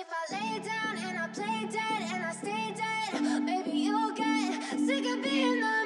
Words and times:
if 0.00 0.06
I 0.12 0.32
lay 0.32 0.58
down 0.60 0.96
and 0.96 1.18
I 1.18 1.26
play 1.28 1.66
dead 1.72 2.02
and 2.12 2.24
I 2.24 2.32
stay 2.32 2.72
dead, 2.76 3.42
maybe 3.42 3.70
you'll 3.72 4.12
get 4.12 4.62
sick 4.78 5.04
of 5.06 5.22
being 5.24 5.60
the 5.60 5.77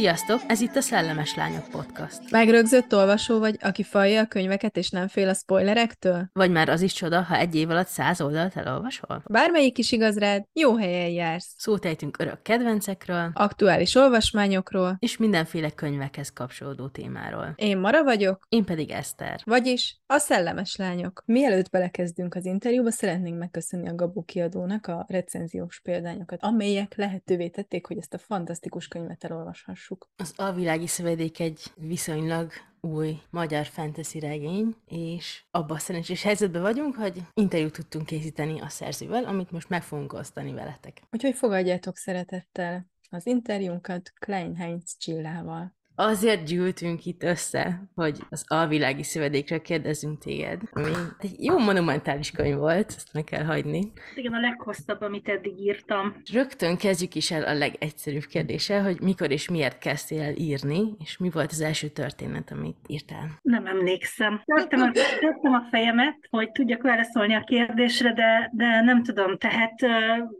Sziasztok, 0.00 0.40
ez 0.46 0.60
itt 0.60 0.76
a 0.76 0.80
Szellemes 0.80 1.34
Lányok 1.34 1.68
Podcast. 1.68 2.30
Megrögzött 2.30 2.94
olvasó 2.94 3.38
vagy, 3.38 3.56
aki 3.60 3.82
falja 3.82 4.20
a 4.20 4.26
könyveket 4.26 4.76
és 4.76 4.90
nem 4.90 5.08
fél 5.08 5.28
a 5.28 5.34
spoilerektől? 5.34 6.28
Vagy 6.32 6.50
már 6.50 6.68
az 6.68 6.80
is 6.80 6.92
csoda, 6.92 7.22
ha 7.22 7.36
egy 7.36 7.54
év 7.54 7.70
alatt 7.70 7.86
száz 7.86 8.20
oldalt 8.20 8.56
elolvasol? 8.56 9.22
Bármelyik 9.26 9.78
is 9.78 9.92
igaz 9.92 10.18
rád, 10.18 10.44
jó 10.52 10.76
helyen 10.76 11.08
jársz. 11.08 11.54
Szót 11.56 11.84
ejtünk 11.84 12.18
örök 12.18 12.42
kedvencekről, 12.42 13.30
Aktuális 13.34 13.94
olvasmányokról. 13.94 14.96
és 14.98 15.16
mindenféle 15.16 15.70
könyvekhez 15.70 16.32
kapcsolódó 16.32 16.88
témáról. 16.88 17.52
Én 17.56 17.78
Mara 17.78 18.04
vagyok, 18.04 18.46
Én 18.48 18.64
pedig 18.64 18.90
Eszter. 18.90 19.40
vagyis 19.44 20.00
a 20.06 20.18
Szellemes 20.18 20.76
Lányok. 20.76 21.22
Mielőtt 21.26 21.70
belekezdünk 21.70 22.34
az 22.34 22.44
interjúba, 22.44 22.90
szeretnénk 22.90 23.38
megköszönni 23.38 23.88
a 23.88 23.94
Gabó 23.94 24.22
kiadónak 24.22 24.86
a 24.86 25.04
recenziós 25.08 25.80
példányokat, 25.80 26.38
amelyek 26.42 26.96
lehetővé 26.96 27.48
tették, 27.48 27.86
hogy 27.86 27.98
ezt 27.98 28.14
a 28.14 28.18
fantasztikus 28.18 28.88
könyvet 28.88 29.24
elolvashassuk. 29.24 29.89
Az 30.16 30.32
Alvilági 30.36 30.86
Szövedék 30.86 31.40
egy 31.40 31.62
viszonylag 31.74 32.52
új 32.80 33.20
magyar 33.30 33.66
fantasy 33.66 34.18
regény, 34.18 34.76
és 34.86 35.44
abban 35.50 35.76
a 35.76 35.80
szerencsés 35.80 36.22
helyzetben 36.22 36.62
vagyunk, 36.62 36.96
hogy 36.96 37.22
interjút 37.34 37.72
tudtunk 37.72 38.06
készíteni 38.06 38.60
a 38.60 38.68
szerzővel, 38.68 39.24
amit 39.24 39.50
most 39.50 39.68
meg 39.68 39.82
fogunk 39.82 40.12
osztani 40.12 40.52
veletek. 40.52 41.02
Úgyhogy 41.10 41.34
fogadjátok 41.34 41.96
szeretettel 41.96 42.86
az 43.10 43.26
interjúnkat 43.26 44.12
Klein 44.18 44.56
Heinz 44.56 44.96
Csillával. 44.98 45.78
Azért 46.02 46.44
gyűltünk 46.44 47.06
itt 47.06 47.22
össze, 47.22 47.82
hogy 47.94 48.18
az 48.30 48.44
Alvilági 48.46 49.02
Szövedékre 49.02 49.58
kérdezzünk 49.58 50.18
téged, 50.18 50.60
ami 50.70 50.90
egy 51.18 51.44
jó 51.44 51.58
monumentális 51.58 52.30
könyv 52.30 52.56
volt, 52.56 52.94
ezt 52.96 53.12
meg 53.12 53.24
kell 53.24 53.44
hagyni. 53.44 53.92
Igen, 54.14 54.32
a 54.32 54.40
leghosszabb, 54.40 55.00
amit 55.00 55.28
eddig 55.28 55.58
írtam. 55.58 56.14
Rögtön 56.32 56.76
kezdjük 56.76 57.14
is 57.14 57.30
el 57.30 57.42
a 57.42 57.52
legegyszerűbb 57.52 58.24
kérdéssel, 58.24 58.82
hogy 58.82 59.00
mikor 59.00 59.30
és 59.30 59.48
miért 59.48 59.78
kezdtél 59.78 60.22
el 60.22 60.34
írni, 60.36 60.94
és 60.98 61.18
mi 61.18 61.30
volt 61.30 61.50
az 61.50 61.60
első 61.60 61.88
történet, 61.88 62.50
amit 62.50 62.76
írtál. 62.86 63.28
Nem 63.42 63.66
emlékszem. 63.66 64.42
Törtem 64.44 64.80
a, 64.80 64.90
törtem 65.20 65.52
a 65.52 65.66
fejemet, 65.70 66.16
hogy 66.30 66.50
tudjak 66.50 66.82
válaszolni 66.82 67.34
a 67.34 67.44
kérdésre, 67.44 68.12
de, 68.12 68.50
de 68.52 68.80
nem 68.80 69.02
tudom. 69.02 69.36
Tehát 69.38 69.74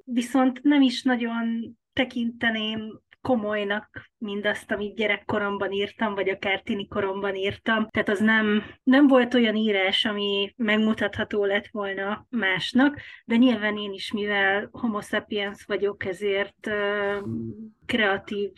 viszont 0.04 0.62
nem 0.62 0.82
is 0.82 1.02
nagyon 1.02 1.76
tekinteném 1.92 3.00
komolynak 3.22 4.10
mindazt, 4.18 4.70
amit 4.70 4.96
gyerekkoromban 4.96 5.72
írtam, 5.72 6.14
vagy 6.14 6.28
akár 6.28 6.60
tini 6.60 6.86
koromban 6.86 7.34
írtam. 7.34 7.88
Tehát 7.90 8.08
az 8.08 8.20
nem, 8.20 8.64
nem 8.82 9.06
volt 9.06 9.34
olyan 9.34 9.56
írás, 9.56 10.04
ami 10.04 10.54
megmutatható 10.56 11.44
lett 11.44 11.66
volna 11.70 12.26
másnak, 12.30 13.00
de 13.24 13.36
nyilván 13.36 13.76
én 13.76 13.92
is, 13.92 14.12
mivel 14.12 14.68
homo 14.72 15.00
sapiens 15.00 15.64
vagyok, 15.64 16.04
ezért 16.04 16.70
kreatív 17.86 18.50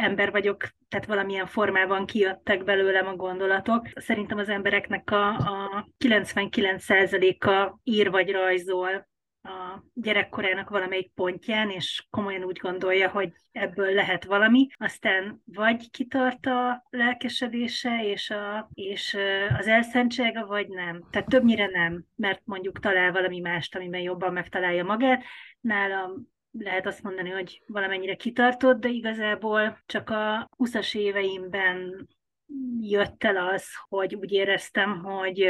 ember 0.00 0.30
vagyok, 0.30 0.68
tehát 0.88 1.06
valamilyen 1.06 1.46
formában 1.46 2.06
kijöttek 2.06 2.64
belőlem 2.64 3.06
a 3.06 3.16
gondolatok. 3.16 3.86
Szerintem 3.94 4.38
az 4.38 4.48
embereknek 4.48 5.10
a, 5.10 5.28
a 5.28 5.88
99%-a 6.04 7.78
ír 7.82 8.10
vagy 8.10 8.30
rajzol 8.30 9.06
a 9.46 9.84
gyerekkorának 9.94 10.70
valamelyik 10.70 11.10
pontján, 11.14 11.70
és 11.70 12.06
komolyan 12.10 12.44
úgy 12.44 12.58
gondolja, 12.58 13.08
hogy 13.08 13.32
ebből 13.52 13.92
lehet 13.92 14.24
valami, 14.24 14.66
aztán 14.76 15.42
vagy 15.44 15.90
kitart 15.90 16.46
a 16.46 16.84
lelkesedése 16.90 18.04
és, 18.04 18.30
a, 18.30 18.70
és 18.74 19.16
az 19.58 19.66
elszántsága, 19.66 20.46
vagy 20.46 20.68
nem. 20.68 21.04
Tehát 21.10 21.28
többnyire 21.28 21.66
nem, 21.66 22.04
mert 22.16 22.40
mondjuk 22.44 22.78
talál 22.78 23.12
valami 23.12 23.40
mást, 23.40 23.76
amiben 23.76 24.00
jobban 24.00 24.32
megtalálja 24.32 24.84
magát. 24.84 25.24
Nálam 25.60 26.34
lehet 26.58 26.86
azt 26.86 27.02
mondani, 27.02 27.30
hogy 27.30 27.62
valamennyire 27.66 28.14
kitartott, 28.14 28.80
de 28.80 28.88
igazából 28.88 29.78
csak 29.86 30.10
a 30.10 30.48
20-as 30.58 30.96
éveimben 30.96 32.08
jött 32.80 33.24
el 33.24 33.36
az, 33.36 33.64
hogy 33.88 34.14
úgy 34.14 34.32
éreztem, 34.32 35.02
hogy 35.02 35.48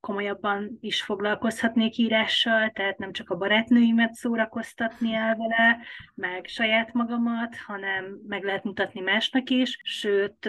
komolyabban 0.00 0.78
is 0.80 1.02
foglalkozhatnék 1.02 1.96
írással, 1.96 2.70
tehát 2.70 2.98
nem 2.98 3.12
csak 3.12 3.30
a 3.30 3.36
barátnőimet 3.36 4.12
szórakoztatni 4.12 5.12
el 5.12 5.36
vele, 5.36 5.78
meg 6.14 6.46
saját 6.46 6.92
magamat, 6.92 7.56
hanem 7.56 8.18
meg 8.28 8.44
lehet 8.44 8.64
mutatni 8.64 9.00
másnak 9.00 9.50
is, 9.50 9.80
sőt, 9.82 10.46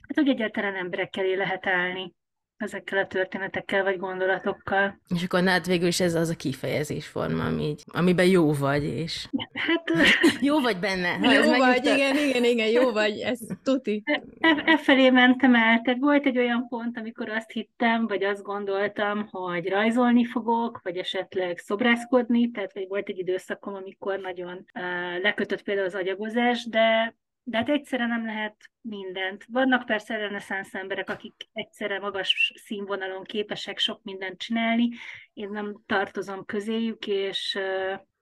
hát 0.00 0.14
hogy 0.14 0.28
egyáltalán 0.28 0.74
emberek 0.74 1.16
elé 1.16 1.34
lehet 1.34 1.66
állni 1.66 2.14
ezekkel 2.56 2.98
a 2.98 3.06
történetekkel 3.06 3.82
vagy 3.82 3.98
gondolatokkal. 3.98 5.00
És 5.14 5.22
akkor 5.24 5.42
nálad 5.42 5.66
végül 5.66 5.86
is 5.86 6.00
ez 6.00 6.14
az 6.14 6.28
a 6.28 6.36
kifejezésforma, 6.36 7.44
ami 7.44 7.62
így, 7.62 7.82
amiben 7.92 8.26
jó 8.26 8.52
vagy, 8.52 8.84
és 8.84 9.28
Hát 9.52 9.84
jó 10.40 10.60
vagy 10.60 10.78
benne. 10.78 11.08
ha 11.08 11.32
ez 11.32 11.44
Jó 11.44 11.50
vagy, 11.50 11.58
megnyugtat. 11.58 11.96
igen, 11.96 12.16
igen, 12.16 12.44
igen, 12.44 12.68
jó 12.68 12.90
vagy, 12.92 13.18
ez 13.18 13.38
tuti. 13.62 14.02
E, 14.40 14.62
e 14.64 14.78
felé 14.78 15.10
mentem 15.10 15.54
el, 15.54 15.80
tehát 15.80 16.00
volt 16.00 16.26
egy 16.26 16.38
olyan 16.38 16.68
pont, 16.68 16.98
amikor 16.98 17.28
azt 17.28 17.50
hittem, 17.50 18.06
vagy 18.06 18.24
azt 18.24 18.42
gondoltam, 18.42 19.28
hogy 19.30 19.68
rajzolni 19.68 20.24
fogok, 20.24 20.80
vagy 20.82 20.96
esetleg 20.96 21.58
szobrászkodni, 21.58 22.50
tehát 22.50 22.72
vagy 22.72 22.86
volt 22.88 23.08
egy 23.08 23.18
időszakom, 23.18 23.74
amikor 23.74 24.18
nagyon 24.18 24.64
uh, 24.74 25.22
lekötött 25.22 25.62
például 25.62 25.86
az 25.86 25.94
agyagozás, 25.94 26.66
de 26.68 27.16
de 27.48 27.56
hát 27.56 27.68
egyszerre 27.68 28.06
nem 28.06 28.24
lehet 28.26 28.56
mindent. 28.80 29.44
Vannak 29.48 29.86
persze 29.86 30.16
reneszánsz 30.16 30.74
emberek, 30.74 31.10
akik 31.10 31.48
egyszerre 31.52 31.98
magas 31.98 32.52
színvonalon 32.64 33.24
képesek 33.24 33.78
sok 33.78 34.02
mindent 34.02 34.38
csinálni. 34.38 34.88
Én 35.32 35.48
nem 35.48 35.82
tartozom 35.86 36.44
közéjük, 36.44 37.06
és, 37.06 37.58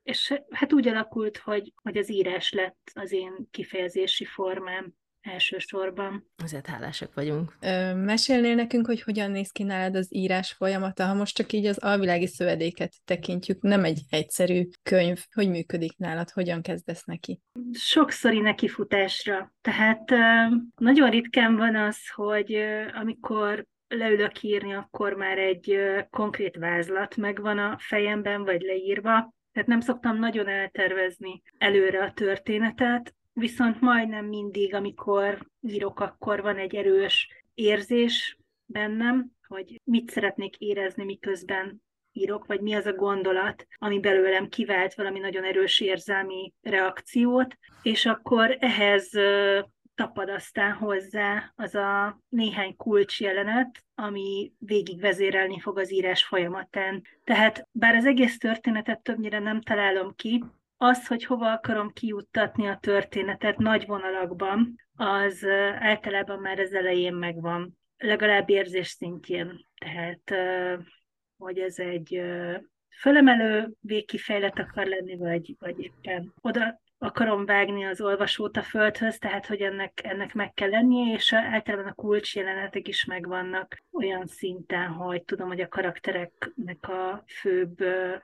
és 0.02 0.40
hát 0.50 0.72
úgy 0.72 0.88
alakult, 0.88 1.36
hogy, 1.36 1.72
hogy 1.82 1.96
az 1.96 2.10
írás 2.10 2.52
lett 2.52 2.90
az 2.94 3.12
én 3.12 3.48
kifejezési 3.50 4.24
formám 4.24 4.94
elsősorban. 5.24 6.30
Azért 6.42 6.66
hálásak 6.66 7.14
vagyunk. 7.14 7.56
Ö, 7.60 7.94
mesélnél 7.94 8.54
nekünk, 8.54 8.86
hogy 8.86 9.02
hogyan 9.02 9.30
néz 9.30 9.50
ki 9.50 9.62
nálad 9.62 9.96
az 9.96 10.14
írás 10.14 10.52
folyamata, 10.52 11.06
ha 11.06 11.14
most 11.14 11.36
csak 11.36 11.52
így 11.52 11.66
az 11.66 11.78
alvilági 11.78 12.26
szövedéket 12.26 12.92
tekintjük, 13.04 13.62
nem 13.62 13.84
egy 13.84 14.00
egyszerű 14.10 14.68
könyv. 14.82 15.24
Hogy 15.32 15.48
működik 15.48 15.96
nálad, 15.96 16.30
hogyan 16.30 16.62
kezdesz 16.62 17.04
neki? 17.04 17.40
sokszori 17.72 18.40
nekifutásra. 18.40 19.52
Tehát 19.60 20.10
ö, 20.10 20.16
nagyon 20.76 21.10
ritkán 21.10 21.56
van 21.56 21.76
az, 21.76 21.98
hogy 22.14 22.54
ö, 22.54 22.82
amikor 22.94 23.66
leülök 23.88 24.42
írni, 24.42 24.74
akkor 24.74 25.12
már 25.12 25.38
egy 25.38 25.70
ö, 25.70 26.00
konkrét 26.10 26.56
vázlat 26.56 27.16
megvan 27.16 27.58
a 27.58 27.76
fejemben, 27.78 28.44
vagy 28.44 28.62
leírva. 28.62 29.34
Tehát 29.52 29.68
nem 29.68 29.80
szoktam 29.80 30.18
nagyon 30.18 30.48
eltervezni 30.48 31.42
előre 31.58 32.04
a 32.04 32.12
történetet, 32.12 33.14
viszont 33.34 33.80
majdnem 33.80 34.26
mindig, 34.26 34.74
amikor 34.74 35.46
írok, 35.60 36.00
akkor 36.00 36.42
van 36.42 36.56
egy 36.56 36.74
erős 36.74 37.28
érzés 37.54 38.38
bennem, 38.66 39.30
hogy 39.46 39.80
mit 39.84 40.10
szeretnék 40.10 40.56
érezni, 40.56 41.04
miközben 41.04 41.82
írok, 42.12 42.46
vagy 42.46 42.60
mi 42.60 42.74
az 42.74 42.86
a 42.86 42.92
gondolat, 42.92 43.66
ami 43.78 44.00
belőlem 44.00 44.48
kivált 44.48 44.94
valami 44.94 45.18
nagyon 45.18 45.44
erős 45.44 45.80
érzelmi 45.80 46.52
reakciót, 46.62 47.58
és 47.82 48.06
akkor 48.06 48.56
ehhez 48.60 49.10
tapad 49.94 50.28
aztán 50.28 50.72
hozzá 50.72 51.52
az 51.56 51.74
a 51.74 52.20
néhány 52.28 52.76
kulcs 52.76 53.20
jelenet, 53.20 53.84
ami 53.94 54.52
végigvezérelni 54.58 55.60
fog 55.60 55.78
az 55.78 55.92
írás 55.92 56.24
folyamatán. 56.24 57.02
Tehát 57.24 57.68
bár 57.72 57.94
az 57.94 58.04
egész 58.04 58.38
történetet 58.38 59.02
többnyire 59.02 59.38
nem 59.38 59.60
találom 59.60 60.14
ki, 60.14 60.44
az, 60.84 61.06
hogy 61.06 61.24
hova 61.24 61.52
akarom 61.52 61.92
kijuttatni 61.92 62.66
a 62.66 62.78
történetet 62.80 63.58
nagy 63.58 63.86
vonalakban, 63.86 64.74
az 64.96 65.46
általában 65.78 66.38
már 66.38 66.58
az 66.58 66.72
elején 66.72 67.14
megvan, 67.14 67.78
legalább 67.98 68.50
érzés 68.50 68.88
szintjén. 68.88 69.66
Tehát 69.74 70.32
hogy 71.36 71.58
ez 71.58 71.78
egy 71.78 72.22
fölemelő 73.00 73.72
végkifejlet 73.80 74.58
akar 74.58 74.86
lenni, 74.86 75.16
vagy, 75.16 75.56
vagy 75.58 75.80
éppen 75.80 76.34
oda 76.40 76.82
akarom 77.04 77.44
vágni 77.44 77.84
az 77.84 78.00
olvasót 78.00 78.56
a 78.56 78.62
földhöz, 78.62 79.18
tehát 79.18 79.46
hogy 79.46 79.60
ennek, 79.60 80.00
ennek 80.04 80.34
meg 80.34 80.54
kell 80.54 80.70
lennie, 80.70 81.14
és 81.14 81.32
általában 81.32 81.86
a 81.86 81.94
kulcsjelenetek 81.94 82.88
is 82.88 83.04
megvannak 83.04 83.82
olyan 83.92 84.26
szinten, 84.26 84.88
hogy 84.88 85.22
tudom, 85.22 85.48
hogy 85.48 85.60
a 85.60 85.68
karaktereknek 85.68 86.88
a 86.88 87.24
főbb 87.26 87.76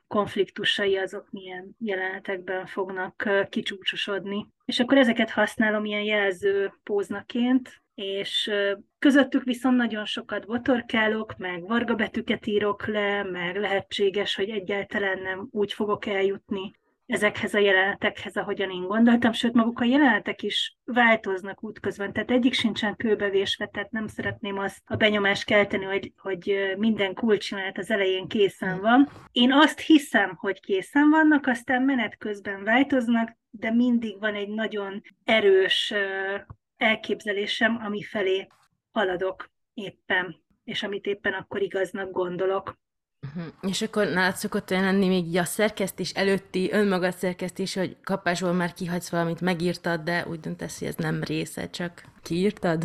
konfliktusai 0.07 0.97
azok 0.97 1.31
milyen 1.31 1.77
jelenetekben 1.79 2.67
fognak 2.67 3.29
kicsúcsosodni. 3.49 4.47
És 4.65 4.81
akkor 4.81 4.99
ezeket 4.99 5.31
használom 5.31 5.85
ilyen 5.85 6.03
jelző 6.03 6.73
póznaként, 6.83 7.83
és 7.95 8.51
közöttük 8.99 9.45
viszont 9.45 9.77
nagyon 9.77 10.05
sokat 10.05 10.47
botorkálok, 10.47 11.37
meg 11.37 11.63
vargabetűket 11.63 12.47
írok 12.47 12.87
le, 12.87 13.23
meg 13.23 13.57
lehetséges, 13.57 14.35
hogy 14.35 14.49
egyáltalán 14.49 15.19
nem 15.19 15.49
úgy 15.51 15.73
fogok 15.73 16.07
eljutni 16.07 16.79
ezekhez 17.11 17.55
a 17.55 17.59
jelenetekhez, 17.59 18.37
ahogyan 18.37 18.71
én 18.71 18.87
gondoltam, 18.87 19.33
sőt 19.33 19.53
maguk 19.53 19.81
a 19.81 19.85
jelenetek 19.85 20.43
is 20.43 20.77
változnak 20.85 21.65
útközben, 21.65 22.13
tehát 22.13 22.31
egyik 22.31 22.53
sincsen 22.53 22.97
kőbevésve, 22.97 23.67
tehát 23.67 23.91
nem 23.91 24.07
szeretném 24.07 24.59
azt 24.59 24.83
a 24.85 24.97
benyomást 24.97 25.45
kelteni, 25.45 25.85
hogy, 25.85 26.13
hogy 26.17 26.75
minden 26.77 27.15
kulcsjelenet 27.15 27.79
az 27.79 27.91
elején 27.91 28.29
készen 28.29 28.81
van. 28.81 29.09
Én 29.33 29.53
azt 29.53 29.81
hiszem, 29.81 30.35
hogy 30.37 30.61
készen 30.61 31.11
vannak, 31.11 31.47
aztán 31.47 31.83
menet 31.83 32.17
közben 32.19 32.65
változnak, 32.65 33.37
de 33.51 33.71
mindig 33.71 34.19
van 34.19 34.35
egy 34.35 34.49
nagyon 34.49 35.03
erős 35.25 35.95
elképzelésem, 36.77 37.81
ami 37.85 38.03
felé 38.03 38.47
haladok 38.93 39.51
éppen, 39.75 40.37
és 40.65 40.83
amit 40.83 41.07
éppen 41.07 41.33
akkor 41.33 41.63
igaznak 41.63 42.11
gondolok. 42.11 42.79
Uh-huh. 43.37 43.53
És 43.71 43.83
akkor 43.83 44.07
nálad 44.07 44.37
szokott 44.37 44.71
olyan 44.71 44.85
lenni 44.85 45.09
még 45.09 45.37
a 45.37 45.45
szerkesztés 45.45 46.11
előtti, 46.11 46.73
önmagad 46.73 47.15
szerkesztés, 47.15 47.75
hogy 47.75 47.97
kapásból 48.05 48.53
már 48.53 48.73
kihagysz 48.73 49.09
valamit, 49.09 49.41
megírtad, 49.41 50.01
de 50.01 50.27
úgy 50.29 50.41
döntesz, 50.41 50.79
hogy 50.79 50.89
ez 50.89 50.95
nem 50.97 51.23
része, 51.23 51.71
csak 51.71 52.03
kiírtad? 52.23 52.85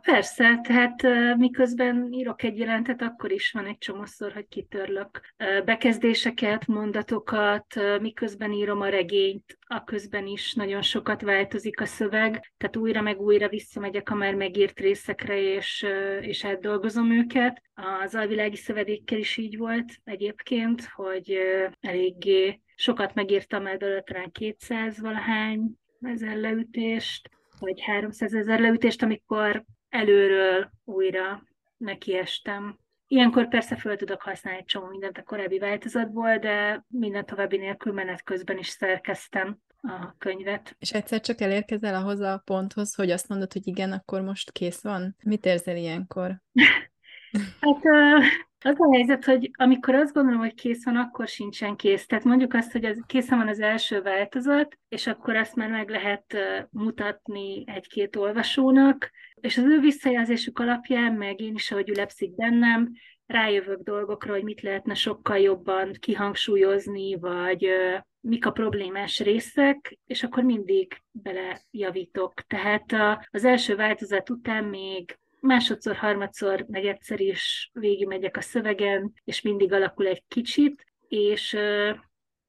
Persze, 0.00 0.60
tehát 0.62 1.02
miközben 1.36 2.12
írok 2.12 2.42
egy 2.42 2.58
jelentet, 2.58 3.02
akkor 3.02 3.32
is 3.32 3.52
van 3.52 3.66
egy 3.66 3.78
csomószor, 3.78 4.32
hogy 4.32 4.48
kitörlök 4.48 5.20
bekezdéseket, 5.64 6.66
mondatokat, 6.66 7.74
miközben 8.00 8.52
írom 8.52 8.80
a 8.80 8.88
regényt, 8.88 9.58
a 9.60 9.84
közben 9.84 10.26
is 10.26 10.54
nagyon 10.54 10.82
sokat 10.82 11.22
változik 11.22 11.80
a 11.80 11.84
szöveg, 11.84 12.52
tehát 12.56 12.76
újra 12.76 13.00
meg 13.02 13.20
újra 13.20 13.48
visszamegyek 13.48 14.10
a 14.10 14.14
már 14.14 14.34
megírt 14.34 14.80
részekre, 14.80 15.40
és, 15.40 15.86
és 16.20 16.44
átdolgozom 16.44 17.12
őket. 17.12 17.62
Az 18.02 18.14
alvilági 18.14 18.56
szövedékkel 18.56 19.18
is 19.18 19.36
így 19.36 19.56
volt 19.56 19.92
egyébként, 20.04 20.84
hogy 20.94 21.38
eléggé 21.80 22.60
sokat 22.74 23.14
megírtam 23.14 23.66
el 23.66 23.76
belőle, 23.76 24.00
talán 24.00 24.32
200 24.32 25.00
valahány 25.00 25.78
ezer 26.00 26.36
leütést, 26.36 27.30
vagy 27.58 27.80
300 27.80 28.34
ezer 28.34 28.60
leütést, 28.60 29.02
amikor 29.02 29.64
előről 29.88 30.70
újra 30.84 31.42
nekiestem. 31.76 32.78
Ilyenkor 33.06 33.48
persze 33.48 33.76
föl 33.76 33.96
tudok 33.96 34.22
használni 34.22 34.58
egy 34.60 34.66
csomó 34.66 34.86
mindent 34.86 35.18
a 35.18 35.22
korábbi 35.22 35.58
változatból, 35.58 36.38
de 36.38 36.84
minden 36.88 37.26
további 37.26 37.56
nélkül 37.56 37.92
menet 37.92 38.22
közben 38.22 38.58
is 38.58 38.68
szerkeztem 38.68 39.58
a 39.80 40.14
könyvet. 40.18 40.76
És 40.78 40.92
egyszer 40.92 41.20
csak 41.20 41.40
elérkezel 41.40 41.94
ahhoz 41.94 42.20
a 42.20 42.42
ponthoz, 42.44 42.94
hogy 42.94 43.10
azt 43.10 43.28
mondod, 43.28 43.52
hogy 43.52 43.66
igen, 43.66 43.92
akkor 43.92 44.20
most 44.20 44.52
kész 44.52 44.82
van? 44.82 45.16
Mit 45.22 45.46
érzel 45.46 45.76
ilyenkor? 45.76 46.40
hát 47.60 47.82
az 48.64 48.80
a 48.80 48.92
helyzet, 48.92 49.24
hogy 49.24 49.50
amikor 49.52 49.94
azt 49.94 50.12
gondolom, 50.12 50.40
hogy 50.40 50.54
kész 50.54 50.84
van, 50.84 50.96
akkor 50.96 51.28
sincsen 51.28 51.76
kész. 51.76 52.06
Tehát 52.06 52.24
mondjuk 52.24 52.54
azt, 52.54 52.72
hogy 52.72 52.84
az, 52.84 53.02
készen 53.06 53.38
van 53.38 53.48
az 53.48 53.60
első 53.60 54.02
változat, 54.02 54.78
és 54.88 55.06
akkor 55.06 55.36
azt 55.36 55.54
már 55.54 55.70
meg 55.70 55.88
lehet 55.90 56.36
mutatni 56.70 57.64
egy-két 57.66 58.16
olvasónak, 58.16 59.10
és 59.34 59.56
az 59.56 59.64
ő 59.64 59.80
visszajelzésük 59.80 60.58
alapján, 60.58 61.12
meg 61.12 61.40
én 61.40 61.54
is, 61.54 61.70
ahogy 61.70 61.88
ülepszik 61.88 62.34
bennem, 62.34 62.92
rájövök 63.26 63.82
dolgokra, 63.82 64.32
hogy 64.32 64.42
mit 64.42 64.60
lehetne 64.60 64.94
sokkal 64.94 65.38
jobban 65.38 65.92
kihangsúlyozni, 65.98 67.14
vagy 67.18 67.68
mik 68.20 68.46
a 68.46 68.50
problémás 68.50 69.20
részek, 69.20 69.98
és 70.06 70.22
akkor 70.22 70.42
mindig 70.42 71.02
belejavítok. 71.10 72.32
Tehát 72.34 72.84
az 73.30 73.44
első 73.44 73.76
változat 73.76 74.30
után 74.30 74.64
még 74.64 75.18
másodszor, 75.46 75.96
harmadszor, 75.96 76.64
meg 76.68 76.98
is 77.16 77.70
végigmegyek 77.72 78.36
a 78.36 78.40
szövegen, 78.40 79.12
és 79.24 79.40
mindig 79.40 79.72
alakul 79.72 80.06
egy 80.06 80.22
kicsit, 80.28 80.84
és 81.08 81.52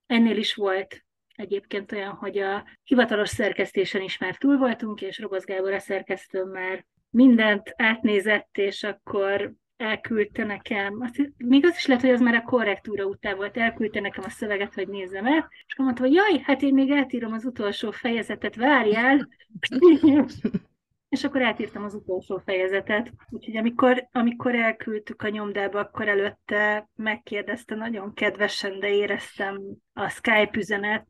ennél 0.05 0.37
is 0.37 0.53
volt 0.53 1.05
egyébként 1.35 1.91
olyan, 1.91 2.11
hogy 2.11 2.37
a 2.37 2.65
hivatalos 2.83 3.29
szerkesztésen 3.29 4.01
is 4.01 4.17
már 4.17 4.35
túl 4.35 4.57
voltunk, 4.57 5.01
és 5.01 5.19
Roboz 5.19 5.45
Gábor 5.45 5.73
a 5.73 5.79
szerkesztőm 5.79 6.49
már 6.49 6.85
mindent 7.09 7.73
átnézett, 7.75 8.57
és 8.57 8.83
akkor 8.83 9.53
elküldte 9.77 10.43
nekem, 10.43 11.01
azt, 11.01 11.31
még 11.37 11.65
az 11.65 11.75
is 11.77 11.85
lehet, 11.85 12.03
hogy 12.03 12.11
az 12.11 12.21
már 12.21 12.33
a 12.33 12.41
korrektúra 12.41 13.05
után 13.05 13.35
volt, 13.35 13.57
elküldte 13.57 13.99
nekem 13.99 14.23
a 14.27 14.29
szöveget, 14.29 14.73
hogy 14.73 14.87
nézzem 14.87 15.25
el, 15.25 15.49
és 15.65 15.73
akkor 15.73 15.85
mondta, 15.85 16.03
hogy 16.03 16.13
jaj, 16.13 16.39
hát 16.43 16.61
én 16.61 16.73
még 16.73 16.89
eltírom 16.89 17.33
az 17.33 17.45
utolsó 17.45 17.91
fejezetet, 17.91 18.55
várjál, 18.55 19.27
és 21.09 21.23
akkor 21.23 21.41
átírtam 21.41 21.83
az 21.83 21.93
utolsó 21.93 22.41
fejezetet. 22.45 23.11
Úgyhogy 23.29 23.57
amikor, 23.57 24.07
amikor 24.11 24.55
elküldtük 24.55 25.21
a 25.21 25.29
nyomdába, 25.29 25.79
akkor 25.79 26.07
előtte 26.07 26.89
megkérdezte 26.95 27.75
nagyon 27.75 28.13
kedvesen, 28.13 28.79
de 28.79 28.89
éreztem 28.89 29.61
a 29.93 30.09
Skype 30.09 30.51
üzenet 30.53 31.07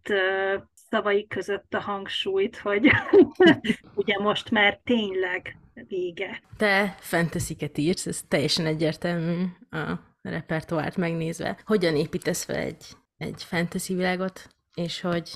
szavai 0.90 1.28
között 1.28 1.74
a 1.74 1.80
hangsúlyt, 1.80 2.58
hogy 2.58 2.92
ugye 3.96 4.20
most 4.20 4.52
már 4.52 4.80
tényleg 4.84 5.58
vége. 5.88 6.42
Te 6.58 6.96
fantasy-ket 7.00 7.78
írsz, 7.78 8.06
ez 8.06 8.22
teljesen 8.28 8.66
egyértelmű 8.66 9.44
a 9.70 9.94
repertoárt 10.22 10.98
megnézve. 10.98 11.58
Hogyan 11.66 11.96
építesz 11.96 12.44
fel 12.44 12.56
egy, 12.56 12.86
egy 13.18 13.44
fantasy 13.44 13.94
világot, 13.94 14.48
és 14.74 15.02
hogy 15.02 15.32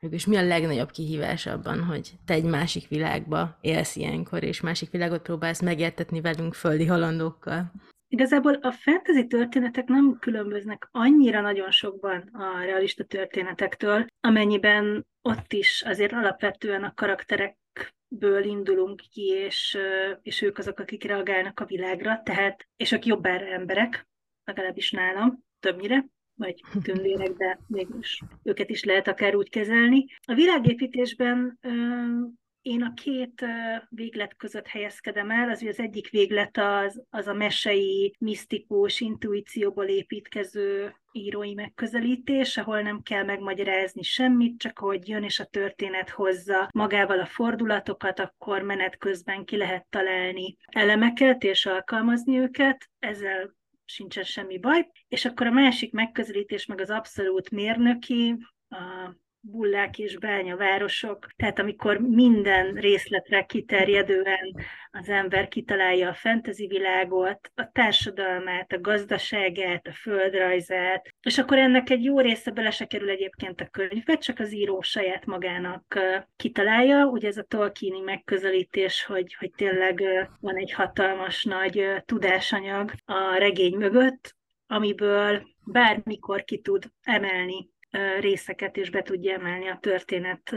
mégis 0.00 0.26
mi 0.26 0.36
a 0.36 0.42
legnagyobb 0.42 0.90
kihívás 0.90 1.46
abban, 1.46 1.84
hogy 1.84 2.12
te 2.24 2.34
egy 2.34 2.44
másik 2.44 2.88
világba 2.88 3.58
élsz 3.60 3.96
ilyenkor, 3.96 4.42
és 4.42 4.60
másik 4.60 4.90
világot 4.90 5.22
próbálsz 5.22 5.62
megértetni 5.62 6.20
velünk 6.20 6.54
földi 6.54 6.86
halandókkal? 6.86 7.72
Igazából 8.08 8.54
a 8.54 8.70
fantasy 8.70 9.26
történetek 9.26 9.86
nem 9.86 10.18
különböznek 10.18 10.88
annyira 10.90 11.40
nagyon 11.40 11.70
sokban 11.70 12.18
a 12.32 12.64
realista 12.64 13.04
történetektől, 13.04 14.06
amennyiben 14.20 15.06
ott 15.22 15.52
is 15.52 15.82
azért 15.86 16.12
alapvetően 16.12 16.84
a 16.84 16.94
karakterekből 16.94 18.44
indulunk 18.44 19.02
ki, 19.10 19.26
és, 19.26 19.78
és 20.22 20.42
ők 20.42 20.58
azok, 20.58 20.78
akik 20.78 21.04
reagálnak 21.04 21.60
a 21.60 21.64
világra, 21.64 22.22
tehát, 22.24 22.68
és 22.76 22.92
ők 22.92 23.06
jobb 23.06 23.26
emberek, 23.26 24.08
legalábbis 24.44 24.90
nálam, 24.90 25.44
többnyire 25.60 26.06
vagy 26.36 26.62
tündérek, 26.82 27.32
de 27.32 27.58
mégis 27.66 28.22
őket 28.42 28.70
is 28.70 28.84
lehet 28.84 29.08
akár 29.08 29.34
úgy 29.34 29.50
kezelni. 29.50 30.04
A 30.24 30.34
világépítésben 30.34 31.58
én 32.66 32.82
a 32.82 32.94
két 32.94 33.44
véglet 33.88 34.36
között 34.36 34.66
helyezkedem 34.66 35.30
el, 35.30 35.50
az, 35.50 35.62
az 35.62 35.78
egyik 35.78 36.10
véglet 36.10 36.56
az, 36.58 37.02
az 37.10 37.26
a 37.26 37.32
mesei, 37.32 38.14
misztikus, 38.18 39.00
intuícióból 39.00 39.84
építkező 39.84 40.94
írói 41.12 41.54
megközelítés, 41.54 42.56
ahol 42.56 42.80
nem 42.80 43.02
kell 43.02 43.24
megmagyarázni 43.24 44.02
semmit, 44.02 44.58
csak 44.58 44.78
hogy 44.78 45.08
jön 45.08 45.22
és 45.22 45.40
a 45.40 45.44
történet 45.44 46.10
hozza 46.10 46.68
magával 46.72 47.20
a 47.20 47.26
fordulatokat, 47.26 48.20
akkor 48.20 48.62
menet 48.62 48.96
közben 48.98 49.44
ki 49.44 49.56
lehet 49.56 49.86
találni 49.90 50.56
elemeket 50.66 51.42
és 51.42 51.66
alkalmazni 51.66 52.38
őket. 52.38 52.88
Ezzel 52.98 53.54
sincsen 53.86 54.24
semmi 54.24 54.58
baj. 54.58 54.88
És 55.08 55.24
akkor 55.24 55.46
a 55.46 55.50
másik 55.50 55.92
megközelítés 55.92 56.66
meg 56.66 56.80
az 56.80 56.90
abszolút 56.90 57.50
mérnöki, 57.50 58.36
a 58.68 59.14
bullák 59.50 59.98
és 59.98 60.18
bányavárosok, 60.18 61.26
tehát 61.36 61.58
amikor 61.58 61.98
minden 62.00 62.74
részletre 62.74 63.42
kiterjedően 63.42 64.54
az 64.90 65.08
ember 65.08 65.48
kitalálja 65.48 66.08
a 66.08 66.14
fentezi 66.14 66.66
világot, 66.66 67.50
a 67.54 67.70
társadalmát, 67.72 68.72
a 68.72 68.80
gazdaságát, 68.80 69.86
a 69.86 69.92
földrajzát, 69.92 71.08
és 71.22 71.38
akkor 71.38 71.58
ennek 71.58 71.90
egy 71.90 72.04
jó 72.04 72.20
része 72.20 72.50
bele 72.50 72.70
se 72.70 72.86
kerül 72.86 73.10
egyébként 73.10 73.60
a 73.60 73.68
könyvbe, 73.70 74.16
csak 74.16 74.38
az 74.38 74.52
író 74.52 74.80
saját 74.82 75.26
magának 75.26 76.00
kitalálja. 76.36 77.06
Ugye 77.06 77.28
ez 77.28 77.36
a 77.36 77.42
Tolkieni 77.42 78.00
megközelítés, 78.00 79.04
hogy, 79.04 79.34
hogy 79.38 79.50
tényleg 79.56 80.02
van 80.40 80.56
egy 80.56 80.72
hatalmas 80.72 81.44
nagy 81.44 81.86
tudásanyag 82.04 82.92
a 83.04 83.36
regény 83.38 83.76
mögött, 83.76 84.36
amiből 84.66 85.42
bármikor 85.64 86.44
ki 86.44 86.58
tud 86.58 86.84
emelni 87.02 87.74
részeket, 88.20 88.76
és 88.76 88.90
be 88.90 89.02
tudja 89.02 89.34
emelni 89.34 89.68
a 89.68 89.78
történet 89.80 90.54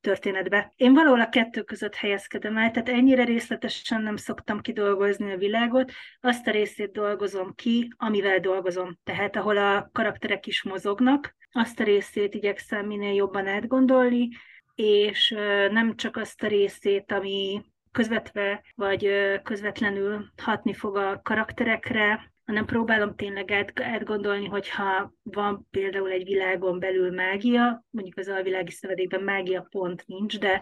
történetbe. 0.00 0.72
Én 0.76 0.94
valahol 0.94 1.20
a 1.20 1.28
kettő 1.28 1.62
között 1.62 1.94
helyezkedem 1.94 2.56
el, 2.56 2.70
tehát 2.70 2.88
ennyire 2.88 3.24
részletesen 3.24 4.02
nem 4.02 4.16
szoktam 4.16 4.60
kidolgozni 4.60 5.32
a 5.32 5.36
világot, 5.36 5.92
azt 6.20 6.46
a 6.46 6.50
részét 6.50 6.92
dolgozom 6.92 7.54
ki, 7.54 7.92
amivel 7.96 8.38
dolgozom. 8.40 8.98
Tehát 9.04 9.36
ahol 9.36 9.56
a 9.56 9.90
karakterek 9.92 10.46
is 10.46 10.62
mozognak, 10.62 11.36
azt 11.52 11.80
a 11.80 11.84
részét 11.84 12.34
igyekszem 12.34 12.86
minél 12.86 13.14
jobban 13.14 13.46
átgondolni, 13.46 14.28
és 14.74 15.34
nem 15.70 15.96
csak 15.96 16.16
azt 16.16 16.42
a 16.42 16.46
részét, 16.46 17.12
ami 17.12 17.64
közvetve 17.92 18.64
vagy 18.74 19.10
közvetlenül 19.42 20.24
hatni 20.42 20.72
fog 20.72 20.96
a 20.96 21.20
karakterekre, 21.22 22.32
hanem 22.48 22.64
próbálom 22.64 23.14
tényleg 23.14 23.50
át, 23.50 23.80
átgondolni, 23.80 24.46
hogyha 24.46 25.12
van 25.22 25.66
például 25.70 26.10
egy 26.10 26.24
világon 26.24 26.78
belül 26.78 27.10
mágia, 27.10 27.84
mondjuk 27.90 28.18
az 28.18 28.28
alvilági 28.28 28.70
szövedékben 28.70 29.22
mágia 29.22 29.66
pont 29.70 30.06
nincs, 30.06 30.38
de 30.38 30.60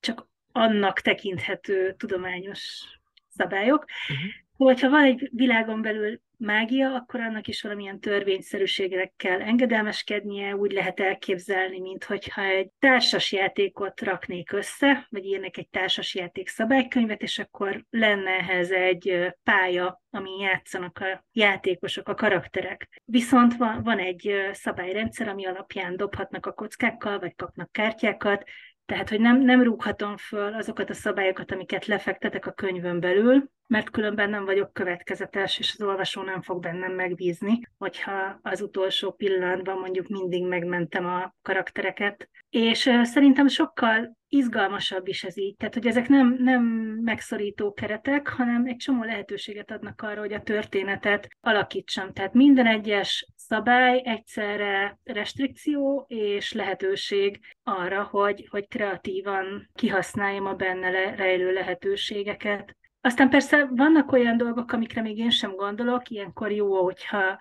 csak 0.00 0.28
annak 0.52 1.00
tekinthető 1.00 1.94
tudományos 1.96 2.84
szabályok. 3.28 3.84
Uh-huh. 3.84 4.30
Hogyha 4.56 4.90
van 4.90 5.04
egy 5.04 5.30
világon 5.32 5.82
belül 5.82 6.20
mágia, 6.42 6.94
akkor 6.94 7.20
annak 7.20 7.46
is 7.46 7.62
valamilyen 7.62 8.00
törvényszerűségre 8.00 9.12
kell 9.16 9.40
engedelmeskednie, 9.40 10.56
úgy 10.56 10.72
lehet 10.72 11.00
elképzelni, 11.00 11.80
mint 11.80 12.04
hogyha 12.04 12.42
egy 12.42 12.70
társasjátékot 12.78 14.00
raknék 14.00 14.52
össze, 14.52 15.06
vagy 15.10 15.24
írnék 15.24 15.58
egy 15.58 15.68
társasjáték 15.68 16.48
szabálykönyvet, 16.48 17.22
és 17.22 17.38
akkor 17.38 17.84
lenne 17.90 18.30
ehhez 18.30 18.70
egy 18.70 19.34
pálya, 19.42 20.02
amin 20.10 20.40
játszanak 20.40 20.98
a 20.98 21.24
játékosok, 21.32 22.08
a 22.08 22.14
karakterek. 22.14 23.02
Viszont 23.04 23.56
van, 23.56 23.82
van 23.82 23.98
egy 23.98 24.34
szabályrendszer, 24.52 25.28
ami 25.28 25.46
alapján 25.46 25.96
dobhatnak 25.96 26.46
a 26.46 26.52
kockákkal, 26.52 27.18
vagy 27.18 27.34
kapnak 27.34 27.72
kártyákat, 27.72 28.44
tehát, 28.86 29.08
hogy 29.08 29.20
nem, 29.20 29.40
nem 29.40 29.62
rúghatom 29.62 30.16
föl 30.16 30.54
azokat 30.54 30.90
a 30.90 30.94
szabályokat, 30.94 31.52
amiket 31.52 31.86
lefektetek 31.86 32.46
a 32.46 32.52
könyvön 32.52 33.00
belül, 33.00 33.50
mert 33.72 33.90
különben 33.90 34.30
nem 34.30 34.44
vagyok 34.44 34.72
következetes, 34.72 35.58
és 35.58 35.74
az 35.78 35.86
olvasó 35.86 36.22
nem 36.22 36.42
fog 36.42 36.62
bennem 36.62 36.92
megbízni, 36.92 37.60
hogyha 37.78 38.38
az 38.42 38.60
utolsó 38.60 39.12
pillanatban 39.12 39.78
mondjuk 39.78 40.08
mindig 40.08 40.46
megmentem 40.46 41.06
a 41.06 41.34
karaktereket. 41.42 42.28
És 42.50 42.90
szerintem 43.02 43.48
sokkal 43.48 44.16
izgalmasabb 44.28 45.08
is 45.08 45.24
ez 45.24 45.38
így. 45.38 45.56
Tehát, 45.56 45.74
hogy 45.74 45.86
ezek 45.86 46.08
nem, 46.08 46.36
nem 46.38 46.62
megszorító 47.02 47.72
keretek, 47.72 48.28
hanem 48.28 48.66
egy 48.66 48.76
csomó 48.76 49.02
lehetőséget 49.02 49.70
adnak 49.70 50.02
arra, 50.02 50.20
hogy 50.20 50.32
a 50.32 50.42
történetet 50.42 51.28
alakítsam. 51.40 52.12
Tehát 52.12 52.34
minden 52.34 52.66
egyes 52.66 53.26
szabály 53.36 54.02
egyszerre 54.04 54.98
restrikció 55.04 56.04
és 56.08 56.52
lehetőség 56.52 57.40
arra, 57.62 58.02
hogy, 58.02 58.46
hogy 58.50 58.68
kreatívan 58.68 59.70
kihasználjam 59.74 60.46
a 60.46 60.54
benne 60.54 61.14
rejlő 61.14 61.52
lehetőségeket. 61.52 62.76
Aztán 63.04 63.30
persze 63.30 63.68
vannak 63.70 64.12
olyan 64.12 64.36
dolgok, 64.36 64.72
amikre 64.72 65.02
még 65.02 65.18
én 65.18 65.30
sem 65.30 65.54
gondolok, 65.54 66.08
ilyenkor 66.08 66.52
jó, 66.52 66.82
hogyha 66.82 67.38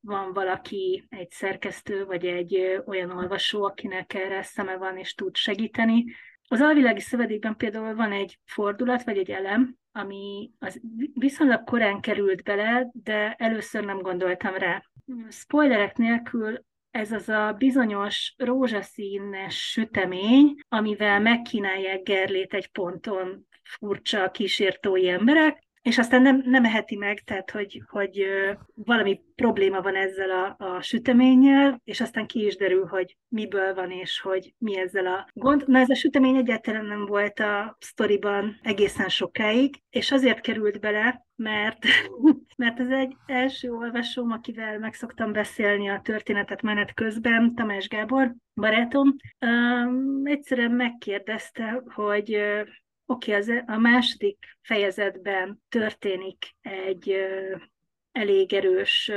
van 0.00 0.32
valaki, 0.32 1.06
egy 1.08 1.30
szerkesztő, 1.30 2.04
vagy 2.04 2.26
egy 2.26 2.82
olyan 2.86 3.10
olvasó, 3.10 3.64
akinek 3.64 4.14
erre 4.14 4.42
szeme 4.42 4.76
van 4.76 4.96
és 4.96 5.14
tud 5.14 5.36
segíteni. 5.36 6.04
Az 6.48 6.60
alvilági 6.60 7.00
szövedékben 7.00 7.56
például 7.56 7.94
van 7.94 8.12
egy 8.12 8.38
fordulat, 8.44 9.04
vagy 9.04 9.18
egy 9.18 9.30
elem, 9.30 9.76
ami 9.92 10.50
az 10.58 10.80
viszonylag 11.14 11.64
korán 11.64 12.00
került 12.00 12.42
bele, 12.42 12.90
de 12.92 13.34
először 13.38 13.84
nem 13.84 13.98
gondoltam 13.98 14.54
rá. 14.54 14.82
Spoilerek 15.28 15.96
nélkül 15.96 16.64
ez 16.90 17.12
az 17.12 17.28
a 17.28 17.54
bizonyos 17.58 18.34
rózsaszínes 18.36 19.70
sütemény, 19.70 20.54
amivel 20.68 21.20
megkínálják 21.20 22.02
Gerlét 22.02 22.54
egy 22.54 22.70
ponton 22.70 23.46
furcsa 23.78 24.30
kísértói 24.30 25.08
emberek, 25.08 25.62
és 25.82 25.98
aztán 25.98 26.22
nem, 26.22 26.42
nem 26.46 26.64
eheti 26.64 26.96
meg, 26.96 27.18
tehát 27.18 27.50
hogy, 27.50 27.82
hogy 27.88 28.26
valami 28.74 29.20
probléma 29.34 29.80
van 29.80 29.96
ezzel 29.96 30.30
a, 30.30 30.64
a 30.64 30.82
süteménnyel, 30.82 31.80
és 31.84 32.00
aztán 32.00 32.26
ki 32.26 32.44
is 32.44 32.56
derül, 32.56 32.86
hogy 32.86 33.16
miből 33.28 33.74
van, 33.74 33.90
és 33.90 34.20
hogy 34.20 34.54
mi 34.58 34.78
ezzel 34.78 35.06
a 35.06 35.28
gond. 35.32 35.64
Na 35.66 35.78
ez 35.78 35.90
a 35.90 35.94
sütemény 35.94 36.36
egyáltalán 36.36 36.84
nem 36.84 37.06
volt 37.06 37.40
a 37.40 37.76
sztoriban 37.80 38.58
egészen 38.62 39.08
sokáig, 39.08 39.82
és 39.90 40.12
azért 40.12 40.40
került 40.40 40.80
bele, 40.80 41.26
mert, 41.36 41.78
mert 42.56 42.80
ez 42.80 42.90
egy 42.90 43.16
első 43.26 43.70
olvasóm, 43.70 44.30
akivel 44.30 44.78
meg 44.78 44.94
szoktam 44.94 45.32
beszélni 45.32 45.88
a 45.88 46.00
történetet 46.04 46.62
menet 46.62 46.94
közben, 46.94 47.54
Tamás 47.54 47.88
Gábor, 47.88 48.34
barátom, 48.54 49.16
um, 49.40 50.20
egyszerűen 50.24 50.70
megkérdezte, 50.70 51.82
hogy 51.94 52.42
Oké, 53.12 53.30
okay, 53.30 53.42
az 53.42 53.64
a 53.66 53.78
második 53.78 54.56
fejezetben 54.60 55.62
történik 55.68 56.54
egy 56.60 57.14
elég 58.12 58.52
erős 58.52 59.10